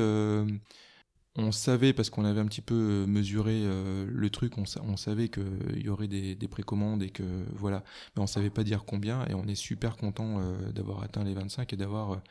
on 1.36 1.52
savait, 1.52 1.94
parce 1.94 2.10
qu'on 2.10 2.26
avait 2.26 2.40
un 2.40 2.46
petit 2.46 2.62
peu 2.62 2.76
euh, 2.76 3.06
mesuré 3.08 3.54
euh, 3.56 4.06
le 4.08 4.30
truc, 4.30 4.54
on, 4.58 4.98
savait 4.98 5.30
qu'il 5.30 5.82
y 5.82 5.90
aurait 5.90 6.08
des, 6.08 6.48
précommandes 6.48 7.02
et 7.02 7.10
que 7.10 7.24
voilà, 7.56 7.84
mais 8.16 8.22
on 8.22 8.28
savait 8.28 8.52
pas 8.52 8.64
dire 8.64 8.84
combien 8.86 9.26
et 9.28 9.34
on 9.34 9.48
est 9.48 9.56
super 9.56 9.98
content 9.98 10.40
euh, 10.40 10.72
d'avoir 10.72 11.02
atteint 11.02 11.24
les 11.24 11.34
25 11.34 11.74
et 11.74 11.76
d'avoir 11.76 12.22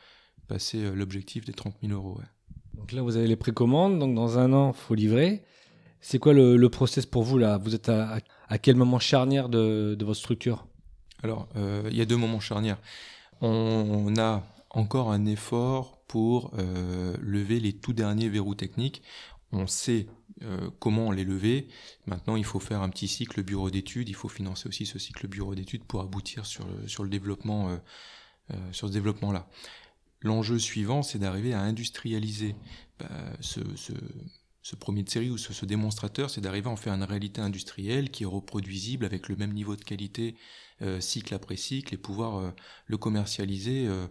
passé 0.47 0.89
l'objectif 0.93 1.43
des 1.43 1.53
30 1.53 1.75
000 1.81 1.93
euros. 1.93 2.19
Donc 2.75 2.91
là, 2.93 3.01
vous 3.01 3.17
avez 3.17 3.27
les 3.27 3.35
précommandes, 3.35 3.99
donc 3.99 4.15
dans 4.15 4.39
un 4.39 4.53
an, 4.53 4.71
faut 4.71 4.95
livrer. 4.95 5.43
C'est 5.99 6.19
quoi 6.19 6.33
le, 6.33 6.69
process 6.69 7.05
pour 7.05 7.23
vous 7.23 7.37
là? 7.37 7.57
Vous 7.57 7.75
êtes 7.75 7.89
à, 7.89 8.19
quel 8.61 8.75
moment 8.75 8.99
charnière 8.99 9.49
de, 9.49 9.97
votre 10.01 10.19
structure? 10.19 10.67
Alors, 11.23 11.47
il 11.55 11.95
y 11.95 12.01
a 12.01 12.05
deux 12.05 12.17
moments 12.17 12.41
charnières. 12.41 12.77
on 13.41 14.13
a 14.17 14.43
encore 14.73 15.11
un 15.11 15.25
effort 15.25 16.03
pour 16.07 16.51
euh, 16.57 17.15
lever 17.21 17.59
les 17.59 17.73
tout 17.73 17.93
derniers 17.93 18.29
verrous 18.29 18.55
techniques. 18.55 19.01
On 19.51 19.67
sait 19.67 20.07
euh, 20.41 20.69
comment 20.79 21.11
les 21.11 21.23
lever. 21.23 21.67
Maintenant, 22.07 22.35
il 22.35 22.43
faut 22.43 22.59
faire 22.59 22.81
un 22.81 22.89
petit 22.89 23.07
cycle 23.07 23.43
bureau 23.43 23.69
d'études. 23.69 24.09
Il 24.09 24.15
faut 24.15 24.29
financer 24.29 24.67
aussi 24.67 24.85
ce 24.85 24.97
cycle 24.97 25.27
bureau 25.27 25.53
d'études 25.53 25.83
pour 25.83 26.01
aboutir 26.01 26.45
sur 26.45 26.65
sur 26.87 27.03
le 27.03 27.09
développement, 27.09 27.69
euh, 27.69 28.57
sur 28.71 28.87
ce 28.87 28.93
développement-là. 28.93 29.47
L'enjeu 30.21 30.57
suivant, 30.57 31.03
c'est 31.03 31.19
d'arriver 31.19 31.53
à 31.53 31.61
industrialiser 31.61 32.55
bah, 32.97 33.09
ce, 33.41 33.59
ce, 33.75 34.75
premier 34.75 35.03
de 35.03 35.09
série 35.09 35.29
ou 35.29 35.37
ce, 35.37 35.51
ce 35.51 35.65
démonstrateur, 35.65 36.29
c'est 36.29 36.39
d'arriver 36.39 36.67
à 36.67 36.71
en 36.71 36.77
faire 36.77 36.93
une 36.93 37.03
réalité 37.03 37.41
industrielle 37.41 38.09
qui 38.09 38.23
est 38.23 38.27
reproduisible 38.27 39.03
avec 39.05 39.27
le 39.27 39.35
même 39.35 39.51
niveau 39.51 39.75
de 39.75 39.83
qualité 39.83 40.35
cycle 40.99 41.33
après 41.33 41.57
cycle 41.57 41.93
et 41.93 41.97
pouvoir 41.97 42.53
le 42.87 42.97
commercialiser 42.97 43.87
euh, 43.87 44.07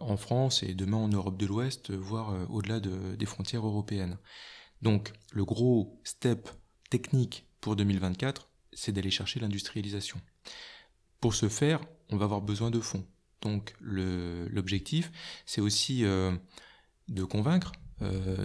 en 0.00 0.16
France 0.16 0.62
et 0.62 0.74
demain 0.74 0.98
en 0.98 1.08
Europe 1.08 1.38
de 1.38 1.46
l'Ouest, 1.46 1.90
voire 1.90 2.30
euh, 2.30 2.44
au-delà 2.48 2.80
des 2.80 3.26
frontières 3.26 3.66
européennes. 3.66 4.18
Donc 4.82 5.12
le 5.32 5.44
gros 5.44 6.00
step 6.04 6.50
technique 6.90 7.46
pour 7.60 7.76
2024, 7.76 8.50
c'est 8.72 8.92
d'aller 8.92 9.10
chercher 9.10 9.40
l'industrialisation. 9.40 10.20
Pour 11.20 11.34
ce 11.34 11.48
faire, 11.48 11.80
on 12.10 12.16
va 12.16 12.24
avoir 12.24 12.40
besoin 12.40 12.70
de 12.70 12.80
fonds. 12.80 13.06
Donc 13.42 13.74
l'objectif, 13.80 15.10
c'est 15.46 15.60
aussi 15.60 16.04
euh, 16.04 16.32
de 17.08 17.24
convaincre 17.24 17.72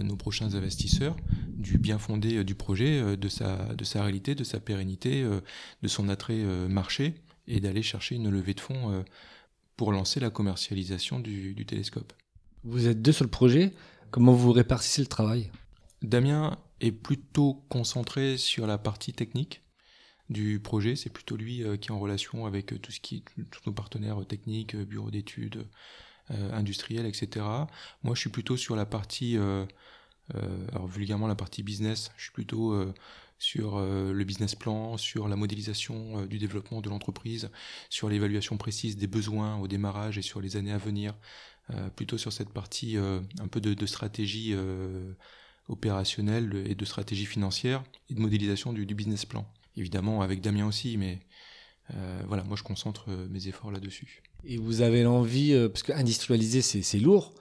nos 0.02 0.16
prochains 0.16 0.54
investisseurs 0.54 1.16
du 1.48 1.78
bien 1.78 1.98
fondé 1.98 2.44
du 2.44 2.54
projet, 2.54 3.16
de 3.16 3.28
sa 3.30 3.74
réalité, 3.94 4.34
de 4.34 4.44
sa 4.44 4.60
pérennité, 4.60 5.22
de 5.22 5.88
son 5.88 6.10
attrait 6.10 6.44
marché, 6.68 7.22
et 7.46 7.60
d'aller 7.60 7.82
chercher 7.82 8.16
une 8.16 8.28
levée 8.28 8.52
de 8.52 8.60
fonds 8.60 9.02
pour 9.76 9.92
lancer 9.92 10.20
la 10.20 10.30
commercialisation 10.30 11.20
du, 11.20 11.64
télescope. 11.66 12.12
Vous 12.64 12.88
êtes 12.88 13.02
deux 13.02 13.12
sur 13.12 13.24
le 13.24 13.30
projet. 13.30 13.72
Comment 14.10 14.32
vous 14.32 14.52
répartissez 14.52 15.02
le 15.02 15.06
travail? 15.06 15.50
Damien 16.02 16.58
est 16.80 16.92
plutôt 16.92 17.64
concentré 17.68 18.36
sur 18.36 18.66
la 18.66 18.78
partie 18.78 19.12
technique. 19.12 19.62
du 20.28 20.58
projet. 20.58 20.96
C'est 20.96 21.10
plutôt 21.10 21.36
lui 21.36 21.62
qui 21.80 21.88
est 21.88 21.92
en 21.92 22.00
relation 22.00 22.46
avec 22.46 22.80
tout 22.82 22.90
ce 22.90 22.98
qui, 23.00 23.22
tous 23.50 23.60
nos 23.66 23.72
partenaires 23.72 24.26
techniques, 24.26 24.74
bureaux 24.74 25.10
d'études, 25.10 25.68
industriels, 26.30 27.06
etc. 27.06 27.46
Moi, 28.02 28.14
je 28.14 28.20
suis 28.20 28.30
plutôt 28.30 28.56
sur 28.56 28.74
la 28.74 28.86
partie, 28.86 29.36
alors 29.36 30.88
vulgairement 30.88 31.28
la 31.28 31.36
partie 31.36 31.62
business. 31.62 32.10
Je 32.16 32.24
suis 32.24 32.32
plutôt 32.32 32.74
sur 33.38 33.78
le 33.78 34.24
business 34.24 34.54
plan, 34.54 34.96
sur 34.96 35.28
la 35.28 35.36
modélisation 35.36 36.24
du 36.26 36.38
développement 36.38 36.80
de 36.80 36.88
l'entreprise, 36.88 37.50
sur 37.90 38.08
l'évaluation 38.08 38.56
précise 38.56 38.96
des 38.96 39.06
besoins 39.06 39.58
au 39.58 39.68
démarrage 39.68 40.16
et 40.16 40.22
sur 40.22 40.40
les 40.40 40.56
années 40.56 40.72
à 40.72 40.78
venir, 40.78 41.14
plutôt 41.96 42.16
sur 42.16 42.32
cette 42.32 42.50
partie 42.50 42.96
un 42.96 43.48
peu 43.48 43.60
de, 43.60 43.86
stratégie 43.86 44.54
opérationnelle 45.68 46.64
et 46.66 46.74
de 46.74 46.84
stratégie 46.84 47.26
financière 47.26 47.82
et 48.10 48.14
de 48.14 48.20
modélisation 48.20 48.72
du, 48.72 48.86
business 48.94 49.24
plan. 49.24 49.46
Évidemment 49.76 50.22
avec 50.22 50.40
Damien 50.40 50.66
aussi, 50.66 50.96
mais 50.96 51.20
euh, 51.94 52.22
voilà, 52.26 52.42
moi 52.44 52.56
je 52.56 52.62
concentre 52.62 53.06
euh, 53.08 53.26
mes 53.30 53.48
efforts 53.48 53.70
là-dessus. 53.70 54.22
Et 54.44 54.56
vous 54.56 54.80
avez 54.80 55.02
l'envie, 55.02 55.52
euh, 55.52 55.68
parce 55.68 55.82
qu'industrialiser 55.82 56.62
c'est 56.62 56.98
lourd, 56.98 57.34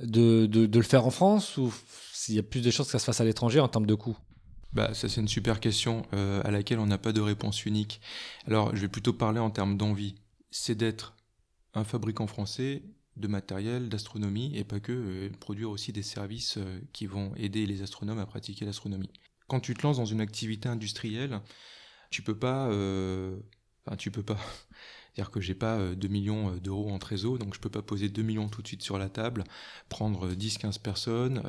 de, 0.00 0.46
de, 0.46 0.78
le 0.78 0.84
faire 0.84 1.06
en 1.06 1.10
France 1.10 1.56
ou 1.56 1.72
s'il 2.12 2.34
y 2.34 2.38
a 2.38 2.42
plus 2.42 2.60
de 2.60 2.70
chances 2.70 2.86
que 2.86 2.92
ça 2.92 2.98
se 2.98 3.04
fasse 3.04 3.20
à 3.20 3.24
l'étranger 3.24 3.60
en 3.60 3.68
termes 3.68 3.86
de 3.86 3.94
coûts? 3.94 4.16
Bah, 4.72 4.94
ça 4.94 5.08
c'est 5.08 5.20
une 5.20 5.28
super 5.28 5.60
question 5.60 6.06
à 6.12 6.50
laquelle 6.50 6.78
on 6.78 6.86
n'a 6.86 6.98
pas 6.98 7.12
de 7.12 7.20
réponse 7.20 7.64
unique. 7.66 8.00
Alors 8.46 8.74
je 8.74 8.80
vais 8.80 8.88
plutôt 8.88 9.12
parler 9.12 9.40
en 9.40 9.50
termes 9.50 9.76
d'envie. 9.76 10.14
C'est 10.50 10.74
d'être 10.74 11.14
un 11.74 11.84
fabricant 11.84 12.26
français 12.26 12.82
de 13.16 13.28
matériel, 13.28 13.88
d'astronomie, 13.88 14.56
et 14.56 14.64
pas 14.64 14.80
que, 14.80 14.92
euh, 14.92 15.30
produire 15.38 15.70
aussi 15.70 15.92
des 15.92 16.02
services 16.02 16.56
euh, 16.56 16.80
qui 16.92 17.06
vont 17.06 17.34
aider 17.36 17.66
les 17.66 17.82
astronomes 17.82 18.18
à 18.18 18.26
pratiquer 18.26 18.64
l'astronomie. 18.64 19.10
Quand 19.48 19.60
tu 19.60 19.74
te 19.74 19.82
lances 19.82 19.98
dans 19.98 20.06
une 20.06 20.20
activité 20.20 20.68
industrielle, 20.68 21.40
tu 22.10 22.22
peux 22.22 22.38
pas... 22.38 22.68
Euh, 22.68 23.36
enfin, 23.86 23.96
tu 23.96 24.10
peux 24.10 24.22
pas... 24.22 24.38
C'est-à-dire 25.14 25.30
que 25.30 25.40
j'ai 25.40 25.54
pas 25.54 25.94
2 25.94 26.08
millions 26.08 26.56
d'euros 26.56 26.90
en 26.90 26.98
trésor, 26.98 27.38
donc 27.38 27.54
je 27.54 27.60
peux 27.60 27.68
pas 27.68 27.82
poser 27.82 28.08
2 28.08 28.22
millions 28.22 28.48
tout 28.48 28.62
de 28.62 28.66
suite 28.66 28.82
sur 28.82 28.98
la 28.98 29.08
table, 29.08 29.44
prendre 29.88 30.32
10-15 30.32 30.80
personnes, 30.80 31.42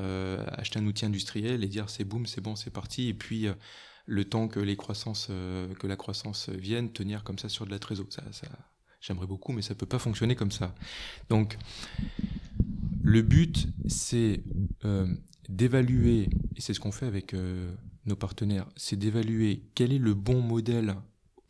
acheter 0.48 0.78
un 0.78 0.86
outil 0.86 1.06
industriel 1.06 1.64
et 1.64 1.68
dire 1.68 1.88
c'est 1.88 2.04
boum, 2.04 2.26
c'est 2.26 2.42
bon, 2.42 2.56
c'est 2.56 2.70
parti, 2.70 3.08
et 3.08 3.14
puis 3.14 3.46
le 4.04 4.24
temps 4.26 4.48
que 4.48 4.60
les 4.60 4.76
croissances, 4.76 5.28
que 5.28 5.86
la 5.86 5.96
croissance 5.96 6.50
vienne, 6.50 6.92
tenir 6.92 7.24
comme 7.24 7.38
ça 7.38 7.48
sur 7.48 7.64
de 7.64 7.70
la 7.70 7.78
trésor. 7.78 8.04
Ça, 8.10 8.22
J'aimerais 9.06 9.26
beaucoup, 9.26 9.52
mais 9.52 9.60
ça 9.60 9.74
peut 9.74 9.84
pas 9.84 9.98
fonctionner 9.98 10.34
comme 10.34 10.50
ça. 10.50 10.74
Donc, 11.28 11.58
le 13.02 13.20
but, 13.20 13.68
c'est 13.86 14.42
euh, 14.86 15.06
d'évaluer, 15.50 16.30
et 16.56 16.60
c'est 16.62 16.72
ce 16.72 16.80
qu'on 16.80 16.90
fait 16.90 17.04
avec 17.04 17.34
euh, 17.34 17.70
nos 18.06 18.16
partenaires, 18.16 18.66
c'est 18.76 18.96
d'évaluer 18.96 19.62
quel 19.74 19.92
est 19.92 19.98
le 19.98 20.14
bon 20.14 20.40
modèle 20.40 20.94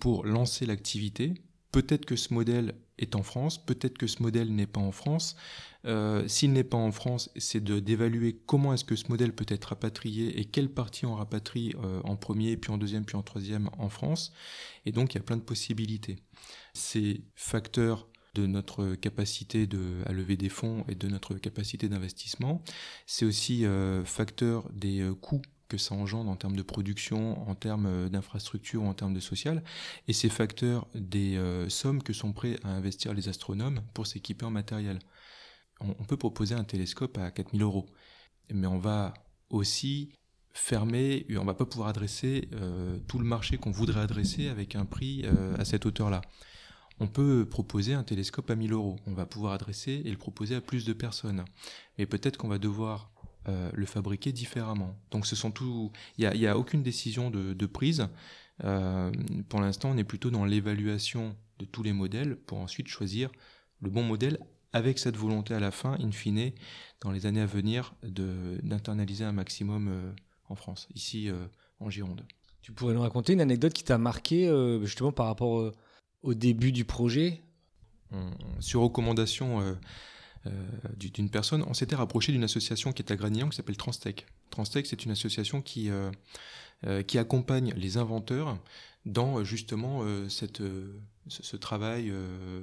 pour 0.00 0.26
lancer 0.26 0.66
l'activité. 0.66 1.43
Peut-être 1.74 2.06
que 2.06 2.16
ce 2.16 2.32
modèle 2.32 2.74
est 2.98 3.16
en 3.16 3.22
France, 3.22 3.64
peut-être 3.64 3.98
que 3.98 4.06
ce 4.06 4.22
modèle 4.22 4.54
n'est 4.54 4.68
pas 4.68 4.80
en 4.80 4.92
France. 4.92 5.36
Euh, 5.84 6.26
s'il 6.28 6.52
n'est 6.52 6.64
pas 6.64 6.76
en 6.76 6.92
France, 6.92 7.30
c'est 7.36 7.62
d'évaluer 7.62 8.38
comment 8.46 8.72
est-ce 8.72 8.84
que 8.84 8.96
ce 8.96 9.08
modèle 9.08 9.34
peut 9.34 9.46
être 9.48 9.64
rapatrié 9.64 10.38
et 10.38 10.44
quelle 10.44 10.68
partie 10.68 11.04
on 11.04 11.16
rapatrie 11.16 11.74
en 12.04 12.16
premier, 12.16 12.56
puis 12.56 12.70
en 12.70 12.78
deuxième, 12.78 13.04
puis 13.04 13.16
en 13.16 13.22
troisième 13.22 13.68
en 13.78 13.88
France. 13.88 14.32
Et 14.86 14.92
donc 14.92 15.14
il 15.14 15.18
y 15.18 15.20
a 15.20 15.24
plein 15.24 15.36
de 15.36 15.42
possibilités. 15.42 16.16
Ces 16.72 17.24
facteurs 17.34 18.08
de 18.34 18.46
notre 18.46 18.94
capacité 18.96 19.66
de, 19.66 20.02
à 20.06 20.12
lever 20.12 20.36
des 20.36 20.48
fonds 20.48 20.84
et 20.88 20.94
de 20.94 21.08
notre 21.08 21.34
capacité 21.34 21.88
d'investissement. 21.88 22.62
C'est 23.06 23.24
aussi 23.24 23.64
euh, 23.64 24.04
facteur 24.04 24.68
des 24.72 25.00
euh, 25.00 25.14
coûts 25.14 25.42
que 25.68 25.78
ça 25.78 25.94
engendre 25.94 26.30
en 26.30 26.36
termes 26.36 26.56
de 26.56 26.62
production, 26.62 27.48
en 27.48 27.54
termes 27.54 27.86
euh, 27.86 28.08
d'infrastructure, 28.08 28.82
en 28.82 28.94
termes 28.94 29.14
de 29.14 29.20
social, 29.20 29.62
et 30.08 30.12
c'est 30.12 30.28
facteur 30.28 30.86
des 30.94 31.38
sommes 31.68 32.02
que 32.02 32.12
sont 32.12 32.32
prêts 32.32 32.58
à 32.64 32.68
investir 32.68 33.14
les 33.14 33.28
astronomes 33.28 33.80
pour 33.94 34.06
s'équiper 34.06 34.44
en 34.44 34.50
matériel. 34.50 34.98
On, 35.80 36.04
peut 36.04 36.16
proposer 36.16 36.54
un 36.54 36.64
télescope 36.64 37.18
à 37.18 37.30
4000 37.30 37.62
euros, 37.62 37.86
mais 38.52 38.66
on 38.66 38.78
va 38.78 39.12
aussi 39.50 40.12
fermer, 40.52 41.26
on 41.36 41.44
va 41.44 41.54
pas 41.54 41.66
pouvoir 41.66 41.88
adresser 41.88 42.48
tout 43.08 43.18
le 43.18 43.24
marché 43.24 43.58
qu'on 43.58 43.72
voudrait 43.72 44.00
adresser 44.00 44.48
avec 44.48 44.76
un 44.76 44.86
prix 44.86 45.26
à 45.58 45.64
cette 45.64 45.84
hauteur-là 45.84 46.22
on 47.00 47.08
peut 47.08 47.46
proposer 47.48 47.94
un 47.94 48.04
télescope 48.04 48.50
à 48.50 48.56
1000 48.56 48.72
euros. 48.72 48.96
On 49.06 49.14
va 49.14 49.26
pouvoir 49.26 49.52
adresser 49.52 50.02
et 50.04 50.10
le 50.10 50.16
proposer 50.16 50.54
à 50.54 50.60
plus 50.60 50.84
de 50.84 50.92
personnes. 50.92 51.44
Mais 51.98 52.06
peut-être 52.06 52.36
qu'on 52.36 52.48
va 52.48 52.58
devoir 52.58 53.10
euh, 53.48 53.70
le 53.72 53.86
fabriquer 53.86 54.32
différemment. 54.32 54.96
Donc 55.10 55.26
ce 55.26 55.36
sont 55.36 55.50
tout. 55.50 55.92
Il 56.18 56.28
n'y 56.28 56.46
a, 56.46 56.58
aucune 56.58 56.82
décision 56.82 57.30
de, 57.30 57.66
prise. 57.66 58.08
Euh, 58.64 59.10
pour 59.48 59.60
l'instant, 59.60 59.90
on 59.90 59.96
est 59.96 60.04
plutôt 60.04 60.30
dans 60.30 60.44
l'évaluation 60.44 61.36
de 61.58 61.64
tous 61.64 61.82
les 61.82 61.92
modèles 61.92 62.36
pour 62.36 62.58
ensuite 62.58 62.88
choisir 62.88 63.30
le 63.80 63.90
bon 63.90 64.02
modèle 64.02 64.38
avec 64.72 64.98
cette 64.98 65.16
volonté 65.16 65.54
à 65.54 65.60
la 65.60 65.70
fin, 65.70 65.96
in 66.00 66.10
fine, 66.10 66.50
dans 67.00 67.12
les 67.12 67.26
années 67.26 67.40
à 67.40 67.46
venir, 67.46 67.94
d'internaliser 68.02 69.24
un 69.24 69.32
maximum 69.32 69.88
euh, 69.88 70.12
en 70.48 70.56
France, 70.56 70.88
ici 70.94 71.30
en 71.80 71.90
Gironde. 71.90 72.24
Tu 72.60 72.72
pourrais 72.72 72.94
nous 72.94 73.00
raconter 73.00 73.32
une 73.32 73.40
anecdote 73.40 73.72
qui 73.72 73.84
t'a 73.84 73.98
marqué 73.98 74.50
justement 74.82 75.12
par 75.12 75.26
rapport 75.26 75.72
au 76.22 76.34
début 76.34 76.72
du 76.72 76.84
projet? 76.84 77.44
Sur 78.60 78.80
recommandation 78.80 79.60
euh, 79.60 79.64
euh, 79.64 79.74
d'une 80.96 81.30
personne, 81.30 81.62
on 81.66 81.74
s'était 81.74 81.96
rapproché 81.96 82.32
d'une 82.32 82.44
association 82.44 82.92
qui 82.92 83.02
est 83.02 83.10
à 83.10 83.16
Gragnan 83.16 83.48
qui 83.48 83.56
s'appelle 83.56 83.76
Transtech. 83.76 84.26
Transtech, 84.50 84.86
c'est 84.86 85.04
une 85.04 85.10
association 85.10 85.62
qui, 85.62 85.90
euh, 85.90 87.02
qui 87.02 87.18
accompagne 87.18 87.72
les 87.76 87.96
inventeurs 87.96 88.58
dans 89.06 89.44
justement 89.44 90.02
cette, 90.28 90.62
ce, 91.28 91.56
travail 91.56 92.08
de 92.08 92.62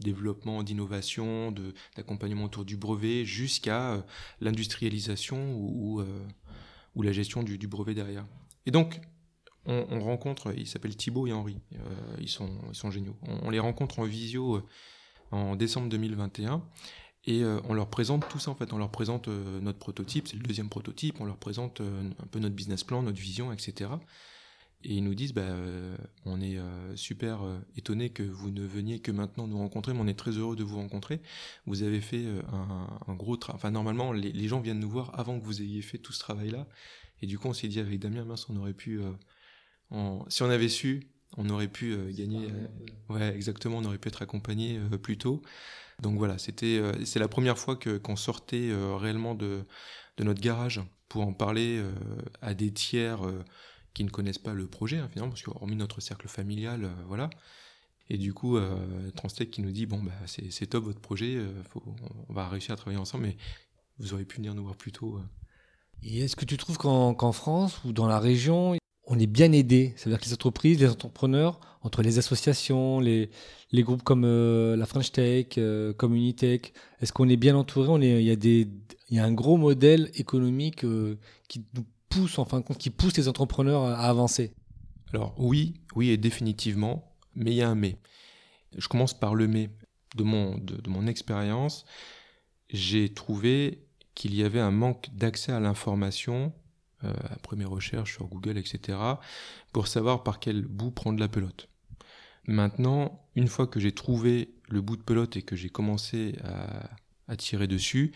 développement, 0.00 0.62
d'innovation, 0.62 1.54
d'accompagnement 1.96 2.44
autour 2.44 2.66
du 2.66 2.76
brevet, 2.76 3.24
jusqu'à 3.24 4.04
l'industrialisation 4.40 5.54
ou, 5.54 6.02
ou, 6.94 7.02
la 7.02 7.12
gestion 7.12 7.42
du, 7.42 7.66
brevet 7.68 7.94
derrière. 7.94 8.26
Et 8.66 8.70
donc, 8.70 9.00
on, 9.68 10.00
rencontre, 10.00 10.54
ils 10.56 10.66
s'appellent 10.66 10.96
Thibaut 10.96 11.26
et 11.26 11.32
Henri, 11.32 11.60
euh, 11.74 11.78
ils, 12.20 12.28
sont, 12.28 12.50
ils 12.70 12.74
sont 12.74 12.90
géniaux. 12.90 13.16
On, 13.22 13.50
les 13.50 13.58
rencontre 13.58 13.98
en 13.98 14.04
visio 14.04 14.56
euh, 14.56 14.62
en 15.30 15.56
décembre 15.56 15.88
2021 15.90 16.62
et 17.24 17.42
euh, 17.42 17.60
on 17.64 17.74
leur 17.74 17.88
présente 17.90 18.28
tout 18.28 18.38
ça 18.38 18.50
en 18.50 18.54
fait. 18.54 18.72
On 18.72 18.78
leur 18.78 18.90
présente 18.90 19.28
notre 19.28 19.78
prototype, 19.78 20.28
c'est 20.28 20.36
le 20.36 20.42
deuxième 20.42 20.68
prototype, 20.68 21.20
on 21.20 21.24
leur 21.24 21.36
présente 21.36 21.80
un 21.80 22.26
peu 22.26 22.38
notre 22.38 22.54
business 22.54 22.84
plan, 22.84 23.02
notre 23.02 23.20
vision, 23.20 23.52
etc. 23.52 23.90
Et 24.84 24.94
ils 24.94 25.02
nous 25.02 25.14
disent, 25.14 25.34
bah, 25.34 25.56
on 26.24 26.40
est 26.40 26.56
super 26.94 27.40
étonné 27.74 28.10
que 28.10 28.22
vous 28.22 28.52
ne 28.52 28.64
veniez 28.64 29.00
que 29.00 29.10
maintenant 29.10 29.48
nous 29.48 29.58
rencontrer, 29.58 29.92
mais 29.92 30.00
on 30.00 30.06
est 30.06 30.18
très 30.18 30.30
heureux 30.30 30.54
de 30.54 30.62
vous 30.62 30.76
rencontrer. 30.76 31.20
Vous 31.66 31.82
avez 31.82 32.00
fait 32.00 32.24
un, 32.52 33.14
gros 33.14 33.36
travail. 33.36 33.58
Enfin, 33.58 33.72
normalement, 33.72 34.12
les, 34.12 34.30
les, 34.30 34.46
gens 34.46 34.60
viennent 34.60 34.78
nous 34.78 34.88
voir 34.88 35.18
avant 35.18 35.40
que 35.40 35.44
vous 35.44 35.62
ayez 35.62 35.82
fait 35.82 35.98
tout 35.98 36.12
ce 36.12 36.20
travail-là. 36.20 36.68
Et 37.22 37.26
du 37.26 37.40
coup, 37.40 37.48
on 37.48 37.52
s'est 37.52 37.66
dit 37.66 37.80
avec 37.80 37.98
Damien, 37.98 38.24
mince, 38.24 38.48
on 38.48 38.56
aurait 38.56 38.72
pu 38.72 39.00
si 40.28 40.42
on 40.42 40.50
avait 40.50 40.68
su, 40.68 41.08
on 41.36 41.48
aurait 41.50 41.68
pu 41.68 41.92
euh, 41.92 42.10
gagner. 42.12 42.48
Euh, 42.50 43.14
ouais, 43.14 43.34
exactement, 43.34 43.78
on 43.78 43.84
aurait 43.84 43.98
pu 43.98 44.08
être 44.08 44.22
accompagné 44.22 44.78
euh, 44.78 44.98
plus 44.98 45.18
tôt. 45.18 45.42
Donc 46.02 46.16
voilà, 46.16 46.38
c'était, 46.38 46.80
c'est 47.04 47.18
la 47.18 47.28
première 47.28 47.58
fois 47.58 47.76
que 47.76 47.98
qu'on 47.98 48.16
sortait 48.16 48.70
réellement 48.72 49.34
de, 49.34 49.64
de 50.16 50.24
notre 50.24 50.40
garage 50.40 50.80
pour 51.08 51.26
en 51.26 51.32
parler 51.32 51.82
à 52.40 52.54
des 52.54 52.72
tiers 52.72 53.20
qui 53.94 54.04
ne 54.04 54.10
connaissent 54.10 54.38
pas 54.38 54.54
le 54.54 54.68
projet, 54.68 54.98
hein, 54.98 55.08
finalement, 55.10 55.30
parce 55.30 55.42
qu'hormis 55.42 55.74
notre 55.74 56.00
cercle 56.00 56.28
familial, 56.28 56.88
voilà. 57.08 57.30
Et 58.10 58.16
du 58.16 58.32
coup, 58.32 58.56
euh, 58.56 59.10
Transtech 59.16 59.50
qui 59.50 59.60
nous 59.60 59.72
dit 59.72 59.86
bon 59.86 60.02
bah 60.02 60.12
c'est 60.26 60.66
top 60.66 60.84
votre 60.84 61.00
projet, 61.00 61.40
faut, 61.68 61.82
on 62.28 62.32
va 62.32 62.48
réussir 62.48 62.72
à 62.72 62.76
travailler 62.76 63.00
ensemble, 63.00 63.24
mais 63.24 63.36
vous 63.98 64.12
auriez 64.12 64.24
pu 64.24 64.36
venir 64.36 64.54
nous 64.54 64.62
voir 64.62 64.76
plus 64.76 64.92
tôt. 64.92 65.20
Et 66.02 66.20
est-ce 66.20 66.36
que 66.36 66.44
tu 66.44 66.56
trouves 66.56 66.78
qu'en 66.78 67.32
France 67.32 67.80
ou 67.84 67.92
dans 67.92 68.06
la 68.06 68.20
région, 68.20 68.76
on 69.08 69.18
est 69.18 69.26
bien 69.26 69.50
aidé. 69.52 69.94
C'est-à-dire 69.96 70.20
que 70.20 70.26
les 70.26 70.34
entreprises, 70.34 70.80
les 70.80 70.90
entrepreneurs, 70.90 71.60
entre 71.82 72.02
les 72.02 72.18
associations, 72.18 73.00
les, 73.00 73.30
groupes 73.72 74.02
comme 74.02 74.24
euh, 74.24 74.76
la 74.76 74.86
French 74.86 75.10
Tech, 75.12 75.46
euh, 75.56 75.92
Communitech, 75.94 76.72
est-ce 77.00 77.12
qu'on 77.12 77.28
est 77.28 77.36
bien 77.36 77.56
entouré? 77.56 77.88
Il, 78.06 78.68
y 79.10 79.18
a 79.18 79.24
un 79.24 79.32
gros 79.32 79.56
modèle 79.56 80.10
économique 80.14 80.84
euh, 80.84 81.18
qui 81.48 81.64
nous 81.74 81.84
pousse, 82.10 82.38
en 82.38 82.44
fin 82.44 82.60
de 82.60 82.64
compte, 82.64 82.78
qui 82.78 82.90
pousse 82.90 83.16
les 83.16 83.28
entrepreneurs 83.28 83.84
à, 83.84 84.08
avancer. 84.08 84.52
Alors 85.14 85.34
oui, 85.38 85.74
oui 85.96 86.10
et 86.10 86.18
définitivement, 86.18 87.16
mais 87.34 87.52
il 87.52 87.56
y 87.56 87.62
a 87.62 87.68
un 87.68 87.74
mais. 87.74 87.96
Je 88.76 88.88
commence 88.88 89.18
par 89.18 89.34
le 89.34 89.48
mais. 89.48 89.70
De 90.16 90.24
mon 90.24 91.06
expérience, 91.06 91.84
j'ai 92.70 93.12
trouvé 93.12 93.84
qu'il 94.14 94.34
y 94.34 94.42
avait 94.42 94.58
un 94.58 94.70
manque 94.70 95.08
d'accès 95.12 95.52
à 95.52 95.60
l'information 95.60 96.52
euh, 97.04 97.12
après 97.30 97.56
mes 97.56 97.64
recherches 97.64 98.14
sur 98.14 98.26
Google, 98.26 98.58
etc., 98.58 98.98
pour 99.72 99.86
savoir 99.86 100.22
par 100.22 100.40
quel 100.40 100.62
bout 100.62 100.90
prendre 100.90 101.20
la 101.20 101.28
pelote. 101.28 101.68
Maintenant, 102.46 103.24
une 103.36 103.48
fois 103.48 103.66
que 103.66 103.78
j'ai 103.78 103.92
trouvé 103.92 104.54
le 104.68 104.80
bout 104.80 104.96
de 104.96 105.02
pelote 105.02 105.36
et 105.36 105.42
que 105.42 105.54
j'ai 105.54 105.68
commencé 105.68 106.36
à, 107.28 107.36
tirer 107.36 107.66
dessus, 107.66 108.12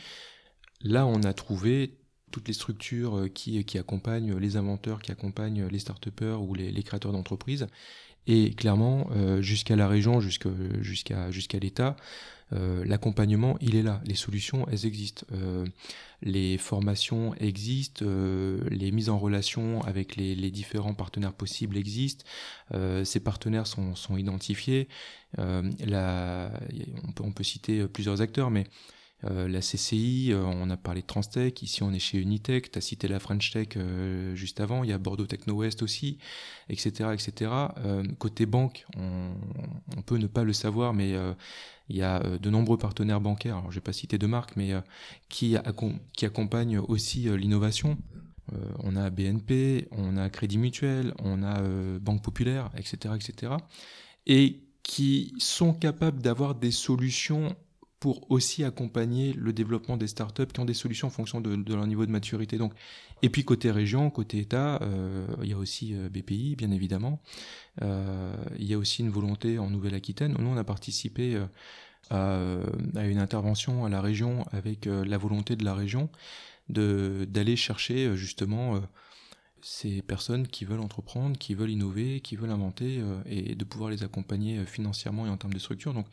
là 0.80 1.04
on 1.04 1.22
a 1.22 1.34
trouvé 1.34 1.98
toutes 2.30 2.48
les 2.48 2.54
structures 2.54 3.28
qui, 3.34 3.62
qui 3.66 3.76
accompagnent 3.78 4.38
les 4.38 4.56
inventeurs, 4.56 5.02
qui 5.02 5.12
accompagnent 5.12 5.66
les 5.66 5.78
start 5.78 6.08
ou 6.38 6.54
les, 6.54 6.82
créateurs 6.82 7.12
d'entreprises. 7.12 7.66
Et 8.26 8.54
clairement, 8.54 9.10
jusqu'à 9.42 9.76
la 9.76 9.86
région, 9.86 10.20
jusqu'à 10.20 11.58
l'État, 11.60 11.96
euh, 12.52 12.84
l'accompagnement, 12.84 13.56
il 13.60 13.76
est 13.76 13.82
là. 13.82 14.00
Les 14.04 14.14
solutions, 14.14 14.66
elles 14.70 14.86
existent. 14.86 15.24
Euh, 15.32 15.66
les 16.22 16.58
formations 16.58 17.34
existent. 17.36 18.04
Euh, 18.06 18.58
les 18.70 18.90
mises 18.90 19.08
en 19.08 19.18
relation 19.18 19.82
avec 19.82 20.16
les, 20.16 20.50
différents 20.50 20.94
partenaires 20.94 21.32
possibles 21.32 21.76
existent. 21.76 22.24
ces 23.04 23.20
partenaires 23.20 23.66
sont, 23.66 24.16
identifiés. 24.16 24.88
On 25.38 25.62
peut 27.34 27.44
citer 27.44 27.86
plusieurs 27.88 28.20
acteurs, 28.20 28.50
mais 28.50 28.64
euh, 29.24 29.46
la 29.46 29.60
CCI, 29.60 30.32
euh, 30.32 30.42
on 30.44 30.68
a 30.70 30.76
parlé 30.76 31.02
de 31.02 31.06
Transtech, 31.06 31.62
ici 31.62 31.82
on 31.82 31.92
est 31.92 32.00
chez 32.00 32.18
Unitech, 32.18 32.72
tu 32.72 32.78
as 32.78 32.80
cité 32.80 33.06
la 33.06 33.20
French 33.20 33.52
Tech 33.52 33.68
euh, 33.76 34.34
juste 34.34 34.60
avant, 34.60 34.82
il 34.82 34.90
y 34.90 34.92
a 34.92 34.98
Bordeaux 34.98 35.26
Techno 35.26 35.54
West 35.54 35.82
aussi, 35.82 36.18
etc. 36.68 37.10
etc. 37.12 37.50
côté 38.18 38.46
banque, 38.46 38.84
on, 38.96 40.02
peut 40.02 40.16
ne 40.16 40.26
pas 40.26 40.42
le 40.42 40.52
savoir, 40.52 40.92
mais 40.92 41.14
il 41.88 41.96
y 41.96 42.02
a 42.02 42.20
de 42.20 42.50
nombreux 42.50 42.78
partenaires 42.78 43.20
bancaires, 43.20 43.58
alors 43.58 43.70
je 43.70 43.76
vais 43.76 43.82
pas 43.82 43.92
citer 43.92 44.18
de 44.18 44.26
marque, 44.26 44.56
mais 44.56 44.72
qui, 45.28 45.56
qui 46.12 46.26
accompagnent 46.26 46.78
aussi 46.78 47.28
l'innovation. 47.36 47.98
on 48.80 48.96
a 48.96 49.10
BNP, 49.10 49.88
on 49.92 50.16
a 50.16 50.28
Crédit 50.28 50.58
Mutuel, 50.58 51.14
on 51.20 51.42
a 51.44 51.62
Banque 52.00 52.22
Populaire, 52.22 52.70
etc., 52.76 53.14
etc. 53.14 53.52
Et 54.26 54.60
qui 54.82 55.32
sont 55.38 55.72
capables 55.72 56.20
d'avoir 56.20 56.56
des 56.56 56.72
solutions 56.72 57.54
pour 58.02 58.28
aussi 58.32 58.64
accompagner 58.64 59.32
le 59.32 59.52
développement 59.52 59.96
des 59.96 60.08
startups 60.08 60.48
qui 60.52 60.58
ont 60.58 60.64
des 60.64 60.74
solutions 60.74 61.06
en 61.06 61.12
fonction 61.12 61.40
de, 61.40 61.72
leur 61.72 61.86
niveau 61.86 62.04
de 62.04 62.10
maturité. 62.10 62.58
Donc, 62.58 62.72
et 63.22 63.30
puis 63.30 63.44
côté 63.44 63.70
région, 63.70 64.10
côté 64.10 64.40
État, 64.40 64.82
euh, 64.82 65.24
il 65.40 65.48
y 65.48 65.52
a 65.52 65.56
aussi 65.56 65.94
euh, 65.94 66.08
BPI, 66.08 66.56
bien 66.56 66.72
évidemment. 66.72 67.22
Euh, 67.80 68.34
il 68.58 68.66
y 68.66 68.74
a 68.74 68.78
aussi 68.78 69.02
une 69.02 69.10
volonté 69.10 69.60
en 69.60 69.70
Nouvelle-Aquitaine. 69.70 70.34
Nous, 70.36 70.48
on 70.48 70.56
a 70.56 70.64
participé 70.64 71.40
à, 72.10 72.40
à, 72.96 73.06
une 73.06 73.18
intervention 73.18 73.84
à 73.84 73.88
la 73.88 74.00
région 74.00 74.44
avec 74.50 74.86
la 74.86 75.16
volonté 75.16 75.54
de 75.54 75.64
la 75.64 75.72
région 75.72 76.10
de 76.70 77.24
d'aller 77.30 77.54
chercher 77.54 78.16
justement 78.16 78.80
ces 79.60 80.02
personnes 80.02 80.48
qui 80.48 80.64
veulent 80.64 80.80
entreprendre, 80.80 81.38
qui 81.38 81.54
veulent 81.54 81.70
innover, 81.70 82.18
qui 82.18 82.34
veulent 82.34 82.50
inventer 82.50 83.00
et 83.26 83.54
de 83.54 83.64
pouvoir 83.64 83.90
les 83.90 84.02
accompagner 84.02 84.66
financièrement 84.66 85.24
et 85.26 85.30
en 85.30 85.36
termes 85.36 85.54
de 85.54 85.60
structure. 85.60 85.94
Donc 85.94 86.06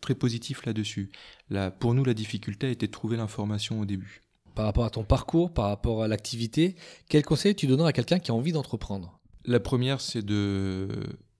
très 0.00 0.14
positif 0.14 0.64
là-dessus. 0.64 1.10
Là, 1.48 1.70
pour 1.70 1.94
nous, 1.94 2.04
la 2.04 2.14
difficulté 2.14 2.66
a 2.66 2.70
été 2.70 2.86
de 2.86 2.92
trouver 2.92 3.16
l'information 3.16 3.80
au 3.80 3.84
début. 3.84 4.22
Par 4.54 4.64
rapport 4.64 4.84
à 4.84 4.90
ton 4.90 5.04
parcours, 5.04 5.52
par 5.52 5.66
rapport 5.66 6.02
à 6.02 6.08
l'activité, 6.08 6.74
quel 7.08 7.24
conseil 7.24 7.54
tu 7.54 7.66
donnerais 7.66 7.90
à 7.90 7.92
quelqu'un 7.92 8.18
qui 8.18 8.30
a 8.30 8.34
envie 8.34 8.52
d'entreprendre? 8.52 9.20
La 9.44 9.60
première, 9.60 10.00
c'est 10.00 10.22
de, 10.22 10.88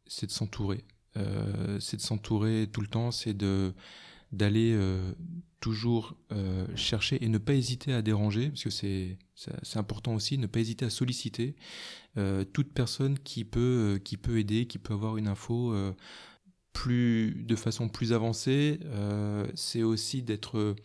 c'est 0.06 0.26
de 0.26 0.32
s'entourer. 0.32 0.84
Euh, 1.16 1.78
c'est 1.80 1.96
de 1.96 2.02
s'entourer 2.02 2.68
tout 2.72 2.80
le 2.80 2.86
temps, 2.86 3.10
c'est 3.10 3.34
de 3.34 3.72
d'aller 4.32 4.72
euh, 4.74 5.12
toujours 5.58 6.14
euh, 6.30 6.64
chercher 6.76 7.24
et 7.24 7.28
ne 7.28 7.38
pas 7.38 7.54
hésiter 7.54 7.92
à 7.92 8.00
déranger, 8.00 8.50
parce 8.50 8.62
que 8.62 8.70
c'est 8.70 9.18
c'est 9.34 9.78
important 9.78 10.14
aussi, 10.14 10.38
ne 10.38 10.46
pas 10.46 10.60
hésiter 10.60 10.84
à 10.84 10.90
solliciter 10.90 11.56
toute 12.52 12.72
personne 12.72 13.18
qui 13.18 13.44
peut 13.44 14.00
qui 14.04 14.16
peut 14.16 14.38
aider, 14.38 14.66
qui 14.66 14.78
peut 14.78 14.94
avoir 14.94 15.16
une 15.16 15.26
info 15.26 15.74
plus, 16.72 17.34
de 17.44 17.56
façon 17.56 17.88
plus 17.88 18.12
avancée, 18.12 18.80
euh, 18.84 19.46
c'est 19.54 19.82
aussi 19.82 20.22
d'être 20.22 20.76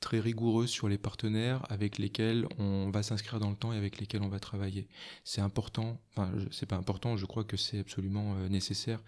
très 0.00 0.20
rigoureux 0.20 0.66
sur 0.66 0.88
les 0.88 0.98
partenaires 0.98 1.64
avec 1.70 1.98
lesquels 1.98 2.46
on 2.58 2.90
va 2.90 3.02
s'inscrire 3.02 3.40
dans 3.40 3.50
le 3.50 3.56
temps 3.56 3.72
et 3.72 3.76
avec 3.76 3.98
lesquels 3.98 4.22
on 4.22 4.28
va 4.28 4.38
travailler. 4.38 4.86
C'est 5.24 5.40
important, 5.40 5.98
enfin 6.10 6.30
c'est 6.50 6.66
pas 6.66 6.76
important, 6.76 7.16
je 7.16 7.24
crois 7.26 7.44
que 7.44 7.56
c'est 7.56 7.78
absolument 7.78 8.34
euh, 8.36 8.48
nécessaire 8.48 9.02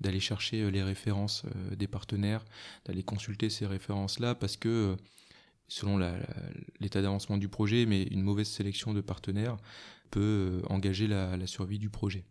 d'aller 0.00 0.20
chercher 0.20 0.62
euh, 0.62 0.70
les 0.70 0.82
références 0.82 1.44
des 1.76 1.86
partenaires, 1.86 2.44
d'aller 2.86 3.02
consulter 3.02 3.50
ces 3.50 3.66
références-là 3.66 4.34
parce 4.34 4.56
que 4.56 4.96
selon 5.68 5.98
l'état 6.80 7.02
d'avancement 7.02 7.36
du 7.36 7.48
projet, 7.48 7.84
mais 7.84 8.04
une 8.04 8.22
mauvaise 8.22 8.48
sélection 8.48 8.94
de 8.94 9.02
partenaires 9.02 9.58
peut 10.10 10.62
engager 10.70 11.06
la, 11.06 11.46
survie 11.46 11.78
du 11.78 11.90
projet. 11.90 12.24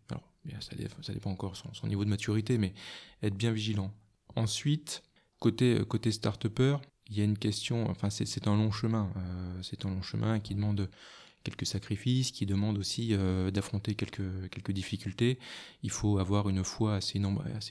Ça, 0.60 1.12
dépend 1.12 1.30
encore 1.30 1.56
son, 1.56 1.72
son 1.74 1.86
niveau 1.86 2.04
de 2.04 2.10
maturité, 2.10 2.58
mais 2.58 2.74
être 3.22 3.36
bien 3.36 3.52
vigilant. 3.52 3.92
Ensuite, 4.36 5.02
côté, 5.38 5.80
côté 5.88 6.12
start-upper, 6.12 6.78
il 7.08 7.16
y 7.16 7.20
a 7.20 7.24
une 7.24 7.38
question, 7.38 7.88
enfin 7.88 8.10
c'est 8.10 8.46
un 8.48 8.56
long 8.56 8.70
chemin, 8.70 9.10
euh, 9.16 9.62
c'est 9.62 9.86
un 9.86 9.90
long 9.90 10.02
chemin 10.02 10.40
qui 10.40 10.54
demande 10.54 10.90
quelques 11.42 11.66
sacrifices, 11.66 12.30
qui 12.32 12.44
demande 12.44 12.76
aussi 12.76 13.14
euh, 13.14 13.50
d'affronter 13.50 13.94
quelques, 13.94 14.50
quelques 14.50 14.72
difficultés. 14.72 15.38
Il 15.82 15.90
faut 15.90 16.18
avoir 16.18 16.48
une 16.48 16.64
foi 16.64 16.96
assez, 16.96 17.18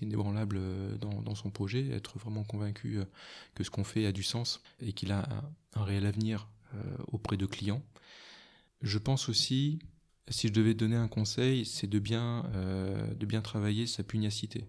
inébranlable 0.02 0.58
euh, 0.60 0.98
dans, 0.98 1.36
son 1.36 1.52
projet, 1.52 1.90
être 1.92 2.18
vraiment 2.18 2.44
convaincu 2.44 3.00
que 3.54 3.64
ce 3.64 3.70
qu'on 3.70 3.84
fait 3.84 4.06
a 4.06 4.12
du 4.12 4.24
sens 4.24 4.62
et 4.80 4.94
qu'il 4.94 5.12
a 5.12 5.28
un, 5.76 5.84
réel 5.84 6.06
avenir 6.06 6.48
auprès 7.12 7.38
de 7.38 7.46
clients. 7.46 7.82
Je 8.82 8.98
pense 8.98 9.30
aussi 9.30 9.80
si 10.30 10.48
je 10.48 10.54
devais 10.54 10.74
donner 10.74 10.96
un 10.96 11.08
conseil, 11.08 11.66
c'est 11.66 11.88
de 11.88 12.00
bien, 12.00 12.46
euh, 12.54 13.14
de 13.14 13.26
bien 13.26 13.42
travailler 13.42 13.88
sa 13.88 14.04
pugnacité 14.04 14.66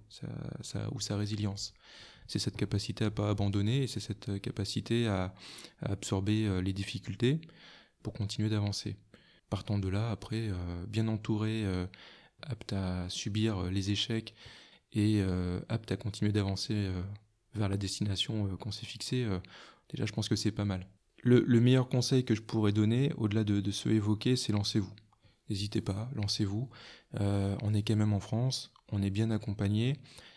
ou 0.93 1.01
sa 1.01 1.17
résilience. 1.17 1.75
C'est 2.27 2.39
cette 2.39 2.57
capacité 2.57 3.07
à 3.07 3.11
pas 3.11 3.31
abandonner 3.31 3.83
et 3.83 3.87
c'est 3.87 4.01
cette 4.01 4.41
capacité 4.41 5.09
à, 5.09 5.35
absorber 5.81 6.47
euh, 6.47 6.61
les 6.61 6.73
difficultés 6.73 7.41
pour 8.03 8.13
continuer 8.13 8.49
d'avancer. 8.49 8.97
Partant 9.51 9.79
de 9.79 9.89
là, 9.89 10.11
après, 10.11 10.49
euh, 10.49 10.87
bien 10.87 11.09
entouré, 11.09 11.65
apte 12.43 12.73
à 12.73 13.09
subir 13.09 13.65
les 13.65 13.91
échecs 13.91 14.35
et 14.93 15.21
apte 15.69 15.91
à 15.91 15.97
continuer 15.97 16.33
d'avancer 16.33 16.91
vers 17.55 17.69
la 17.69 17.77
destination 17.77 18.57
qu'on 18.57 18.71
s'est 18.71 18.87
fixée, 18.87 19.27
déjà 19.91 20.07
je 20.07 20.13
pense 20.13 20.29
que 20.29 20.37
c'est 20.37 20.53
pas 20.53 20.65
mal. 20.65 20.87
Le, 21.25 21.61
meilleur 21.61 21.89
conseil 21.89 22.25
que 22.25 22.35
je 22.35 22.43
pourrais 22.43 22.73
donner, 22.73 23.13
au-delà 23.17 23.43
de, 23.43 23.61
de 23.61 23.91
évoqués, 23.91 24.37
c'est 24.37 24.53
lancez-vous 24.53 24.95
n'hésitez 25.51 25.81
pas, 25.81 26.11
lancez-vous. 26.15 26.69
Euh, 27.21 27.57
on 27.63 27.75
est 27.75 27.83
quand 27.83 27.97
même 27.97 28.13
en 28.13 28.21
France, 28.21 28.73
on 28.93 29.03
est 29.03 29.11
bien 29.11 29.31
accompagné. 29.31 29.97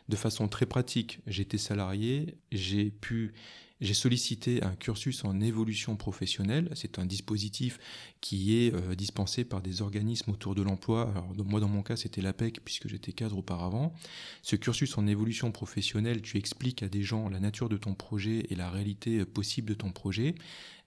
De 0.10 0.16
façon 0.16 0.48
très 0.48 0.66
pratique, 0.66 1.20
j'étais 1.28 1.58
salarié, 1.58 2.38
j'ai 2.52 2.92
pu, 2.92 3.34
j'ai 3.80 3.94
sollicité 3.94 4.62
un 4.64 4.76
cursus 4.76 5.24
en 5.24 5.40
évolution 5.40 5.96
professionnelle. 5.96 6.70
C'est 6.76 7.00
un 7.00 7.06
dispositif 7.06 7.80
qui 8.20 8.58
est 8.58 8.74
euh, 8.74 8.94
dispensé 8.94 9.46
par 9.46 9.62
des 9.62 9.82
organismes 9.82 10.32
autour 10.32 10.54
de 10.54 10.62
l'emploi. 10.62 11.14
Moi 11.38 11.60
dans 11.60 11.70
mon 11.70 11.82
cas 11.82 11.96
c'était 11.96 12.22
l'APEC 12.22 12.64
puisque 12.64 12.88
j'étais 12.88 13.14
cadre 13.14 13.38
auparavant. 13.38 13.94
Ce 14.42 14.56
cursus 14.56 14.98
en 14.98 15.08
évolution 15.08 15.52
professionnelle, 15.52 16.22
tu 16.22 16.38
expliques 16.38 16.84
à 16.84 16.90
des 16.90 17.04
gens 17.04 17.30
la 17.30 17.40
nature 17.40 17.70
de 17.70 17.78
ton 17.78 17.94
projet 17.94 18.46
et 18.50 18.56
la 18.56 18.70
réalité 18.70 19.24
possible 19.26 19.70
de 19.70 19.76
ton 19.76 19.92
projet. 19.92 20.36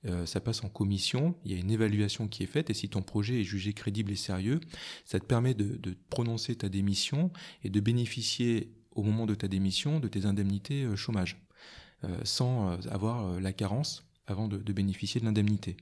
Euh, 0.07 0.27
ça 0.27 0.41
passe 0.41 0.63
en 0.65 0.69
commission, 0.69 1.35
il 1.45 1.53
y 1.53 1.55
a 1.55 1.59
une 1.59 1.71
évaluation 1.71 2.29
qui 2.29 2.43
est 2.43 2.47
faite, 2.47 2.71
et 2.71 2.75
si 2.75 2.89
ton 2.89 3.03
projet 3.03 3.41
est 3.41 3.45
jugé 3.45 3.73
crédible 3.73 4.13
et 4.13 4.17
sérieux, 4.17 4.61
ça 5.05 5.19
te 5.19 5.25
permet 5.25 5.55
de, 5.55 5.97
prononcer 6.11 6.55
ta 6.57 6.69
démission 6.69 7.31
et 7.63 7.71
de 7.71 7.81
bénéficier 7.81 8.73
au 8.93 9.03
moment 9.03 9.27
de 9.27 9.35
ta 9.35 9.49
démission 9.49 10.01
de 10.01 10.09
tes 10.09 10.27
indemnités 10.27 10.85
euh, 10.85 10.97
chômage, 10.97 11.43
euh, 12.05 12.19
sans 12.23 12.79
avoir 12.89 13.41
la 13.41 13.53
carence 13.53 14.05
avant 14.27 14.49
de, 14.49 14.59
bénéficier 14.73 15.21
de 15.21 15.27
l'indemnité. 15.27 15.77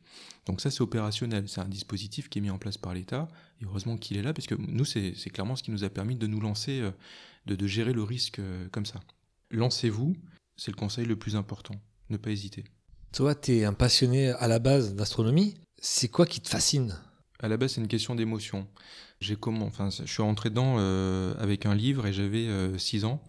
Donc 0.47 0.61
ça, 0.61 0.71
c'est 0.71 0.81
opérationnel, 0.81 1.49
c'est 1.49 1.61
un 1.61 1.69
dispositif 1.69 2.29
qui 2.29 2.39
est 2.39 2.43
mis 2.43 2.51
en 2.51 2.59
place 2.59 2.79
par 2.79 2.95
l'État, 2.95 3.29
et 3.61 3.65
heureusement 3.65 3.97
qu'il 3.97 4.17
est 4.17 4.23
là, 4.23 4.33
parce 4.33 4.47
que 4.47 4.55
nous, 4.55 4.85
c'est 4.85 5.31
clairement 5.33 5.57
ce 5.57 5.63
qui 5.63 5.71
nous 5.71 5.85
a 5.85 5.91
permis 5.91 6.17
de 6.17 6.27
nous 6.27 6.41
lancer, 6.41 6.81
de, 7.47 7.55
de 7.55 7.67
gérer 7.67 7.93
le 7.93 8.03
risque 8.03 8.41
comme 8.73 8.87
ça. 8.87 9.01
Lancez-vous, 9.51 10.17
c'est 10.57 10.73
le 10.73 10.77
conseil 10.77 11.07
le 11.07 11.17
plus 11.17 11.37
important, 11.37 11.75
ne 12.11 12.17
pas 12.17 12.31
hésiter. 12.31 12.65
Toi, 13.13 13.35
tu 13.35 13.59
es 13.59 13.65
un 13.65 13.75
passionné 13.75 14.31
à 14.31 14.49
la 14.49 14.59
base 14.59 14.95
d'astronomie. 14.95 15.55
C'est 15.79 16.09
quoi 16.09 16.25
qui 16.25 16.41
te 16.41 16.49
fascine? 16.49 16.99
À 17.41 17.49
la 17.49 17.59
base, 17.59 17.73
c'est 17.73 17.83
une 17.83 17.89
question 17.89 18.15
d'émotion. 18.15 18.67
J'ai 19.21 19.37
comment, 19.37 19.67
enfin, 19.67 19.91
je 19.91 20.11
suis 20.11 20.23
rentré 20.23 20.49
dedans 20.49 20.77
euh, 20.79 21.35
avec 21.37 21.67
un 21.67 21.75
livre 21.75 22.07
et 22.07 22.15
j'avais 22.15 22.49
6 22.79 23.05
euh, 23.05 23.07
ans. 23.07 23.23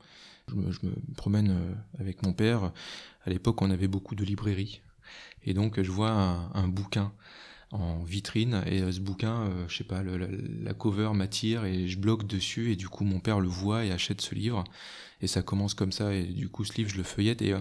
Je 0.47 0.55
me, 0.55 0.93
promène 1.17 1.51
euh, 1.51 1.99
avec 1.99 2.23
mon 2.23 2.31
père. 2.31 2.71
À 3.25 3.29
l'époque, 3.29 3.61
on 3.61 3.71
avait 3.71 3.89
beaucoup 3.89 4.15
de 4.15 4.23
librairies. 4.23 4.81
Et 5.43 5.53
donc, 5.53 5.81
je 5.81 5.91
vois 5.91 6.11
un, 6.11 6.67
bouquin 6.69 7.11
en 7.71 8.03
vitrine 8.03 8.63
et 8.65 8.89
ce 8.89 9.01
bouquin, 9.01 9.49
je 9.67 9.75
sais 9.75 9.83
pas, 9.83 10.01
la, 10.01 10.73
cover 10.73 11.11
m'attire 11.13 11.65
et 11.65 11.89
je 11.89 11.99
bloque 11.99 12.25
dessus 12.25 12.71
et 12.71 12.77
du 12.77 12.87
coup, 12.87 13.03
mon 13.03 13.19
père 13.19 13.41
le 13.41 13.49
voit 13.49 13.83
et 13.83 13.91
achète 13.91 14.21
ce 14.21 14.33
livre. 14.33 14.63
Et 15.19 15.27
ça 15.27 15.41
commence 15.41 15.73
comme 15.73 15.91
ça 15.91 16.13
et 16.13 16.23
du 16.23 16.47
coup, 16.47 16.63
ce 16.63 16.73
livre, 16.75 16.89
je 16.89 16.95
le 16.95 17.03
feuillette 17.03 17.41
et 17.41 17.53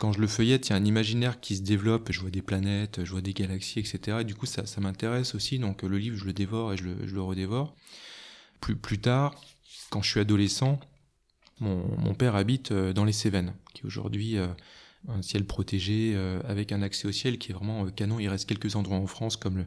quand 0.00 0.12
je 0.12 0.20
le 0.20 0.26
feuillette, 0.26 0.68
il 0.68 0.70
y 0.70 0.72
a 0.72 0.76
un 0.76 0.84
imaginaire 0.86 1.40
qui 1.40 1.56
se 1.56 1.60
développe, 1.60 2.10
je 2.10 2.20
vois 2.20 2.30
des 2.30 2.40
planètes, 2.40 3.04
je 3.04 3.10
vois 3.10 3.20
des 3.20 3.34
galaxies, 3.34 3.80
etc. 3.80 4.18
Et 4.22 4.24
du 4.24 4.34
coup, 4.34 4.46
ça, 4.46 4.64
ça 4.64 4.80
m'intéresse 4.80 5.34
aussi, 5.34 5.58
donc 5.58 5.82
le 5.82 5.98
livre, 5.98 6.16
je 6.16 6.24
le 6.24 6.32
dévore 6.32 6.72
et 6.72 6.78
je 6.78 6.84
le, 6.84 7.06
je 7.06 7.14
le 7.14 7.20
redévore. 7.20 7.76
Plus, 8.60 8.76
plus 8.76 8.98
tard, 8.98 9.34
quand 9.90 10.00
je 10.00 10.08
suis 10.08 10.20
adolescent, 10.20 10.80
mon, 11.60 12.14
père 12.14 12.34
habite 12.34 12.72
euh, 12.72 12.94
dans 12.94 13.04
les 13.04 13.12
Cévennes, 13.12 13.52
qui 13.74 13.84
aujourd'hui 13.84 14.38
euh, 14.38 14.48
un 15.08 15.20
ciel 15.20 15.44
protégé 15.44 16.14
euh, 16.14 16.40
avec 16.48 16.72
un 16.72 16.80
accès 16.80 17.06
au 17.06 17.12
ciel 17.12 17.36
qui 17.36 17.52
est 17.52 17.54
vraiment 17.54 17.84
canon. 17.90 18.18
Il 18.18 18.28
reste 18.28 18.48
quelques 18.48 18.76
endroits 18.76 18.96
en 18.96 19.06
France 19.06 19.36
comme 19.36 19.58
le, 19.58 19.66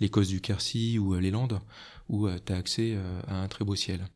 les 0.00 0.08
Côtes 0.08 0.26
du 0.26 0.40
Quercy 0.40 0.98
ou 0.98 1.14
les 1.14 1.30
Landes 1.30 1.60
où 2.08 2.28
tu 2.28 2.52
as 2.52 2.56
accès 2.56 2.96
à 3.28 3.36
un 3.42 3.46
très 3.48 3.64
beau 3.64 3.76
ciel. 3.76 4.08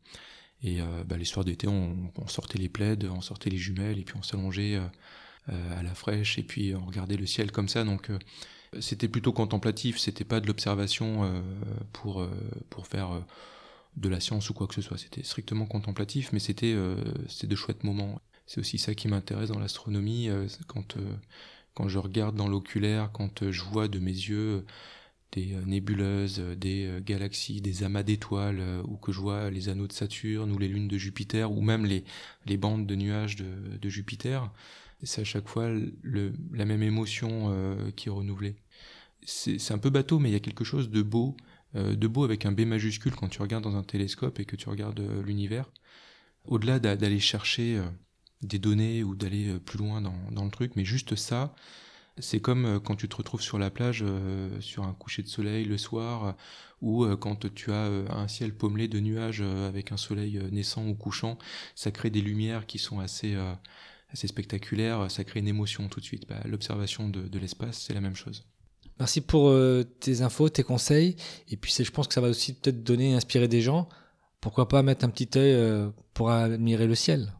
Et 0.63 0.79
bah, 1.05 1.15
les 1.15 1.25
soirs 1.25 1.45
d'été, 1.45 1.67
on, 1.67 2.11
on, 2.17 2.27
sortait 2.27 2.57
les 2.57 2.69
plaids, 2.69 2.97
on 3.07 3.21
sortait 3.21 3.49
les 3.51 3.57
jumelles 3.57 3.99
et 3.99 4.03
puis 4.03 4.15
on 4.17 4.23
s'allongeait 4.23 4.81
à 5.47 5.83
la 5.83 5.93
fraîche 5.93 6.37
et 6.37 6.43
puis 6.43 6.73
on 6.75 6.85
regardait 6.85 7.17
le 7.17 7.25
ciel 7.25 7.51
comme 7.51 7.67
ça. 7.67 7.83
Donc 7.83 8.09
c'était 8.79 9.07
plutôt 9.07 9.33
contemplatif, 9.33 9.97
c'était 9.97 10.23
pas 10.23 10.39
de 10.39 10.47
l'observation 10.47 11.43
pour, 11.91 12.25
pour 12.69 12.87
faire 12.87 13.23
de 13.97 14.09
la 14.09 14.19
science 14.19 14.49
ou 14.49 14.53
quoi 14.53 14.67
que 14.67 14.73
ce 14.73 14.81
soit. 14.81 14.97
C'était 14.97 15.23
strictement 15.23 15.65
contemplatif, 15.65 16.31
mais 16.33 16.39
c'était 16.39 16.73
de 16.73 17.55
chouettes 17.55 17.83
moments. 17.83 18.21
C'est 18.47 18.59
aussi 18.59 18.77
ça 18.77 18.95
qui 18.95 19.07
m'intéresse 19.07 19.49
dans 19.49 19.59
l'astronomie, 19.59 20.29
quand, 20.67 20.95
quand 21.73 21.87
je 21.87 21.99
regarde 21.99 22.35
dans 22.35 22.47
l'oculaire, 22.47 23.11
quand 23.13 23.49
je 23.51 23.63
vois 23.63 23.87
de 23.87 23.99
mes 23.99 24.11
yeux 24.11 24.65
des 25.33 25.55
nébuleuses, 25.65 26.39
des 26.57 26.99
galaxies, 27.03 27.59
des 27.59 27.83
amas 27.83 28.03
d'étoiles, 28.03 28.61
ou 28.85 28.97
que 28.97 29.11
je 29.11 29.19
vois 29.19 29.49
les 29.49 29.69
anneaux 29.69 29.87
de 29.87 29.93
Saturne 29.93 30.51
ou 30.51 30.57
les 30.59 30.67
lunes 30.67 30.87
de 30.87 30.97
Jupiter, 30.97 31.51
ou 31.51 31.61
même 31.61 31.85
les, 31.85 32.03
les 32.45 32.57
bandes 32.57 32.85
de 32.85 32.95
nuages 32.95 33.35
de, 33.35 33.77
de 33.81 33.89
Jupiter. 33.89 34.51
C'est 35.03 35.21
à 35.21 35.25
chaque 35.25 35.47
fois 35.47 35.69
la 36.03 36.65
même 36.65 36.83
émotion 36.83 37.55
qui 37.95 38.09
est 38.09 38.11
renouvelée. 38.11 38.55
C'est 39.25 39.71
un 39.71 39.77
peu 39.77 39.89
bateau, 39.89 40.19
mais 40.19 40.29
il 40.29 40.33
y 40.33 40.35
a 40.35 40.39
quelque 40.41 40.63
chose 40.63 40.89
de 40.89 41.01
beau, 41.01 41.35
de 41.75 42.07
beau 42.07 42.23
avec 42.23 42.45
un 42.45 42.51
B 42.51 42.61
majuscule 42.61 43.15
quand 43.15 43.29
tu 43.29 43.41
regardes 43.41 43.63
dans 43.63 43.75
un 43.75 43.83
télescope 43.83 44.39
et 44.39 44.45
que 44.45 44.55
tu 44.55 44.69
regardes 44.69 45.01
l'univers. 45.25 45.71
Au-delà 46.45 46.79
d'aller 46.79 47.19
chercher 47.19 47.81
des 48.41 48.59
données 48.59 49.03
ou 49.03 49.15
d'aller 49.15 49.59
plus 49.59 49.77
loin 49.77 50.01
dans, 50.01 50.15
dans, 50.31 50.45
le 50.45 50.51
truc, 50.51 50.73
mais 50.75 50.83
juste 50.85 51.15
ça, 51.15 51.55
c'est 52.17 52.39
comme 52.39 52.79
quand 52.83 52.95
tu 52.95 53.07
te 53.07 53.15
retrouves 53.15 53.41
sur 53.41 53.57
la 53.57 53.69
plage 53.69 54.03
sur 54.59 54.83
un 54.83 54.93
coucher 54.93 55.23
de 55.23 55.27
soleil 55.27 55.65
le 55.65 55.77
soir, 55.77 56.35
ou 56.81 57.05
quand 57.15 57.53
tu 57.53 57.71
as 57.71 57.85
un 57.85 58.27
ciel 58.27 58.53
pommelé 58.53 58.87
de 58.87 58.99
nuages 58.99 59.41
avec 59.41 59.91
un 59.91 59.97
soleil 59.97 60.39
naissant 60.51 60.85
ou 60.85 60.95
couchant, 60.95 61.37
ça 61.75 61.91
crée 61.91 62.09
des 62.09 62.21
lumières 62.21 62.65
qui 62.65 62.77
sont 62.77 62.99
assez, 62.99 63.37
assez 64.13 64.27
spectaculaires, 64.27 65.11
ça 65.11 65.23
crée 65.23 65.39
une 65.39 65.47
émotion 65.47 65.89
tout 65.89 65.99
de 65.99 66.05
suite. 66.05 66.27
Bah, 66.29 66.39
L'observation 66.45 67.09
de, 67.09 67.23
de 67.27 67.39
l'espace, 67.39 67.81
c'est 67.81 67.93
la 67.93 68.01
même 68.01 68.15
chose. 68.15 68.45
Merci 68.99 69.21
pour 69.21 69.51
tes 69.99 70.21
infos, 70.21 70.49
tes 70.49 70.61
conseils, 70.61 71.15
et 71.49 71.57
puis 71.57 71.73
je 71.77 71.91
pense 71.91 72.07
que 72.07 72.13
ça 72.13 72.21
va 72.21 72.29
aussi 72.29 72.53
peut-être 72.53 72.83
donner, 72.83 73.15
inspirer 73.15 73.47
des 73.47 73.61
gens. 73.61 73.89
Pourquoi 74.39 74.67
pas 74.67 74.83
mettre 74.83 75.03
un 75.03 75.09
petit 75.09 75.29
œil 75.35 75.91
pour 76.13 76.29
admirer 76.29 76.85
le 76.85 76.93
ciel 76.93 77.33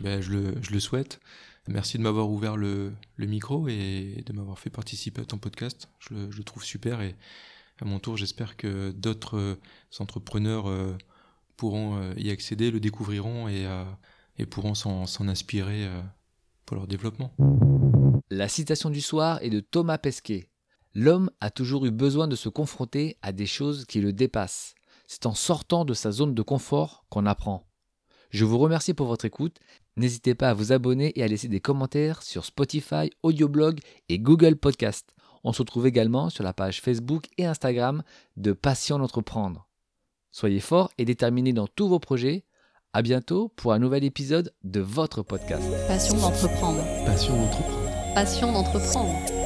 ben, 0.00 0.20
je, 0.20 0.30
le, 0.30 0.54
je 0.62 0.70
le 0.70 0.80
souhaite. 0.80 1.20
Merci 1.68 1.98
de 1.98 2.02
m'avoir 2.02 2.30
ouvert 2.30 2.56
le, 2.56 2.92
le, 3.16 3.26
micro 3.26 3.68
et 3.68 4.22
de 4.24 4.32
m'avoir 4.32 4.58
fait 4.58 4.70
participer 4.70 5.20
à 5.20 5.24
ton 5.24 5.38
podcast. 5.38 5.88
Je 5.98 6.14
le, 6.14 6.30
je 6.30 6.38
le, 6.38 6.44
trouve 6.44 6.64
super 6.64 7.00
et 7.02 7.14
à 7.80 7.84
mon 7.84 7.98
tour, 7.98 8.16
j'espère 8.16 8.56
que 8.56 8.90
d'autres 8.90 9.36
euh, 9.38 9.60
entrepreneurs 9.98 10.68
euh, 10.68 10.96
pourront 11.56 11.96
euh, 11.96 12.14
y 12.16 12.30
accéder, 12.30 12.70
le 12.70 12.80
découvriront 12.80 13.48
et, 13.48 13.66
et 14.38 14.46
pourront 14.46 14.74
s'en 14.74 15.28
inspirer 15.28 15.88
leur 16.74 16.86
développement. 16.86 17.32
La 18.30 18.48
citation 18.48 18.90
du 18.90 19.00
soir 19.00 19.38
est 19.42 19.50
de 19.50 19.60
Thomas 19.60 19.98
Pesquet. 19.98 20.48
L'homme 20.94 21.30
a 21.40 21.50
toujours 21.50 21.86
eu 21.86 21.90
besoin 21.90 22.28
de 22.28 22.36
se 22.36 22.48
confronter 22.48 23.16
à 23.22 23.32
des 23.32 23.46
choses 23.46 23.84
qui 23.84 24.00
le 24.00 24.12
dépassent. 24.12 24.74
C'est 25.06 25.26
en 25.26 25.34
sortant 25.34 25.84
de 25.84 25.94
sa 25.94 26.10
zone 26.10 26.34
de 26.34 26.42
confort 26.42 27.04
qu'on 27.08 27.26
apprend. 27.26 27.64
Je 28.30 28.44
vous 28.44 28.58
remercie 28.58 28.94
pour 28.94 29.08
votre 29.08 29.24
écoute. 29.24 29.58
N'hésitez 29.96 30.34
pas 30.34 30.50
à 30.50 30.54
vous 30.54 30.72
abonner 30.72 31.12
et 31.18 31.24
à 31.24 31.28
laisser 31.28 31.48
des 31.48 31.60
commentaires 31.60 32.22
sur 32.22 32.44
Spotify, 32.44 33.10
Audioblog 33.22 33.80
et 34.08 34.20
Google 34.20 34.56
Podcast. 34.56 35.14
On 35.42 35.52
se 35.52 35.62
retrouve 35.62 35.86
également 35.86 36.30
sur 36.30 36.44
la 36.44 36.52
page 36.52 36.80
Facebook 36.80 37.26
et 37.38 37.46
Instagram 37.46 38.02
de 38.36 38.52
Passion 38.52 38.98
d'entreprendre. 38.98 39.66
Soyez 40.30 40.60
forts 40.60 40.92
et 40.98 41.04
déterminés 41.04 41.52
dans 41.52 41.66
tous 41.66 41.88
vos 41.88 41.98
projets. 41.98 42.44
À 42.92 43.02
bientôt 43.02 43.52
pour 43.54 43.72
un 43.72 43.78
nouvel 43.78 44.02
épisode 44.02 44.52
de 44.64 44.80
votre 44.80 45.22
podcast. 45.22 45.62
Passion 45.86 46.16
d'entreprendre. 46.16 46.82
Passion 47.06 47.36
d'entreprendre. 47.36 48.14
Passion 48.16 48.52
d'entreprendre. 48.52 49.39